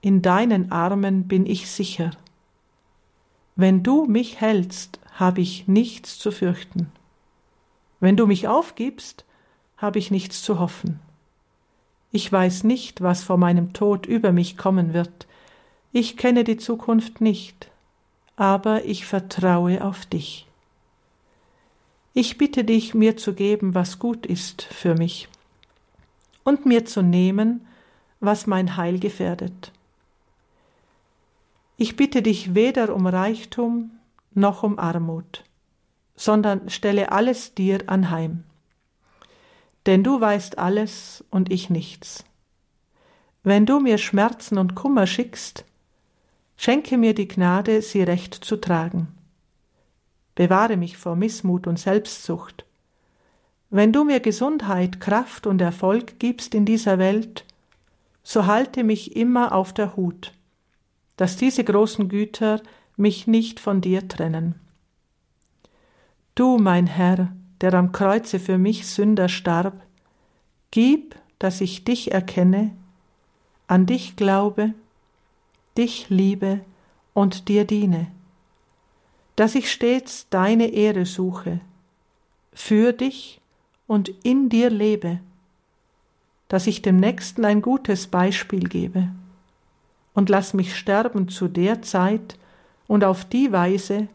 in 0.00 0.20
deinen 0.20 0.72
Armen 0.72 1.28
bin 1.28 1.46
ich 1.46 1.70
sicher. 1.70 2.10
Wenn 3.54 3.84
du 3.84 4.06
mich 4.06 4.40
hältst, 4.40 4.98
habe 5.12 5.42
ich 5.42 5.68
nichts 5.68 6.18
zu 6.18 6.32
fürchten. 6.32 6.90
Wenn 8.04 8.18
du 8.18 8.26
mich 8.26 8.48
aufgibst, 8.48 9.24
habe 9.78 9.98
ich 9.98 10.10
nichts 10.10 10.42
zu 10.42 10.58
hoffen. 10.58 11.00
Ich 12.12 12.30
weiß 12.30 12.62
nicht, 12.64 13.00
was 13.00 13.22
vor 13.22 13.38
meinem 13.38 13.72
Tod 13.72 14.04
über 14.04 14.30
mich 14.30 14.58
kommen 14.58 14.92
wird. 14.92 15.26
Ich 15.90 16.18
kenne 16.18 16.44
die 16.44 16.58
Zukunft 16.58 17.22
nicht, 17.22 17.70
aber 18.36 18.84
ich 18.84 19.06
vertraue 19.06 19.82
auf 19.82 20.04
dich. 20.04 20.46
Ich 22.12 22.36
bitte 22.36 22.62
dich, 22.62 22.92
mir 22.92 23.16
zu 23.16 23.32
geben, 23.32 23.74
was 23.74 23.98
gut 23.98 24.26
ist 24.26 24.60
für 24.64 24.94
mich, 24.94 25.30
und 26.44 26.66
mir 26.66 26.84
zu 26.84 27.00
nehmen, 27.00 27.66
was 28.20 28.46
mein 28.46 28.76
Heil 28.76 28.98
gefährdet. 28.98 29.72
Ich 31.78 31.96
bitte 31.96 32.20
dich 32.20 32.54
weder 32.54 32.94
um 32.94 33.06
Reichtum 33.06 33.92
noch 34.34 34.62
um 34.62 34.78
Armut, 34.78 35.42
sondern 36.16 36.68
stelle 36.70 37.12
alles 37.12 37.54
dir 37.54 37.84
anheim 37.86 38.44
denn 39.86 40.02
du 40.02 40.20
weißt 40.20 40.58
alles 40.58 41.24
und 41.30 41.52
ich 41.52 41.70
nichts. 41.70 42.24
Wenn 43.42 43.66
du 43.66 43.80
mir 43.80 43.98
Schmerzen 43.98 44.56
und 44.56 44.74
Kummer 44.74 45.06
schickst, 45.06 45.64
schenke 46.56 46.96
mir 46.96 47.14
die 47.14 47.28
Gnade, 47.28 47.82
sie 47.82 48.02
recht 48.02 48.34
zu 48.34 48.56
tragen. 48.56 49.08
Bewahre 50.34 50.76
mich 50.76 50.96
vor 50.96 51.16
Missmut 51.16 51.66
und 51.66 51.78
Selbstsucht. 51.78 52.64
Wenn 53.70 53.92
du 53.92 54.04
mir 54.04 54.20
Gesundheit, 54.20 55.00
Kraft 55.00 55.46
und 55.46 55.60
Erfolg 55.60 56.18
gibst 56.18 56.54
in 56.54 56.64
dieser 56.64 56.98
Welt, 56.98 57.44
so 58.22 58.46
halte 58.46 58.84
mich 58.84 59.16
immer 59.16 59.52
auf 59.52 59.74
der 59.74 59.96
Hut, 59.96 60.32
dass 61.16 61.36
diese 61.36 61.62
großen 61.62 62.08
Güter 62.08 62.62
mich 62.96 63.26
nicht 63.26 63.60
von 63.60 63.80
dir 63.80 64.08
trennen. 64.08 64.54
Du, 66.34 66.58
mein 66.58 66.88
Herr, 66.88 67.32
der 67.60 67.74
am 67.74 67.92
Kreuze 67.92 68.40
für 68.40 68.58
mich 68.58 68.88
Sünder 68.88 69.28
starb, 69.28 69.80
gib, 70.72 71.14
dass 71.38 71.60
ich 71.60 71.84
dich 71.84 72.10
erkenne, 72.10 72.72
an 73.68 73.86
dich 73.86 74.16
glaube, 74.16 74.74
dich 75.78 76.10
liebe 76.10 76.60
und 77.12 77.48
dir 77.48 77.64
diene, 77.64 78.08
dass 79.36 79.54
ich 79.54 79.70
stets 79.70 80.28
deine 80.28 80.66
Ehre 80.66 81.06
suche, 81.06 81.60
für 82.52 82.92
dich 82.92 83.40
und 83.86 84.08
in 84.24 84.48
dir 84.48 84.70
lebe, 84.70 85.20
dass 86.48 86.66
ich 86.66 86.82
dem 86.82 86.96
Nächsten 86.96 87.44
ein 87.44 87.62
gutes 87.62 88.08
Beispiel 88.08 88.68
gebe, 88.68 89.08
und 90.14 90.28
lass 90.28 90.52
mich 90.52 90.76
sterben 90.76 91.28
zu 91.28 91.46
der 91.46 91.82
Zeit 91.82 92.38
und 92.88 93.04
auf 93.04 93.24
die 93.24 93.52
Weise, 93.52 94.08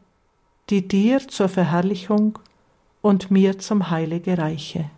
die 0.70 0.88
dir 0.88 1.28
zur 1.28 1.50
Verherrlichung 1.50 2.38
und 3.02 3.32
mir 3.32 3.58
zum 3.60 3.90
Heile 3.90 4.20
gereiche. 4.20 4.90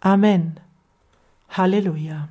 Amen. 0.00 0.60
Halleluja. 1.48 2.28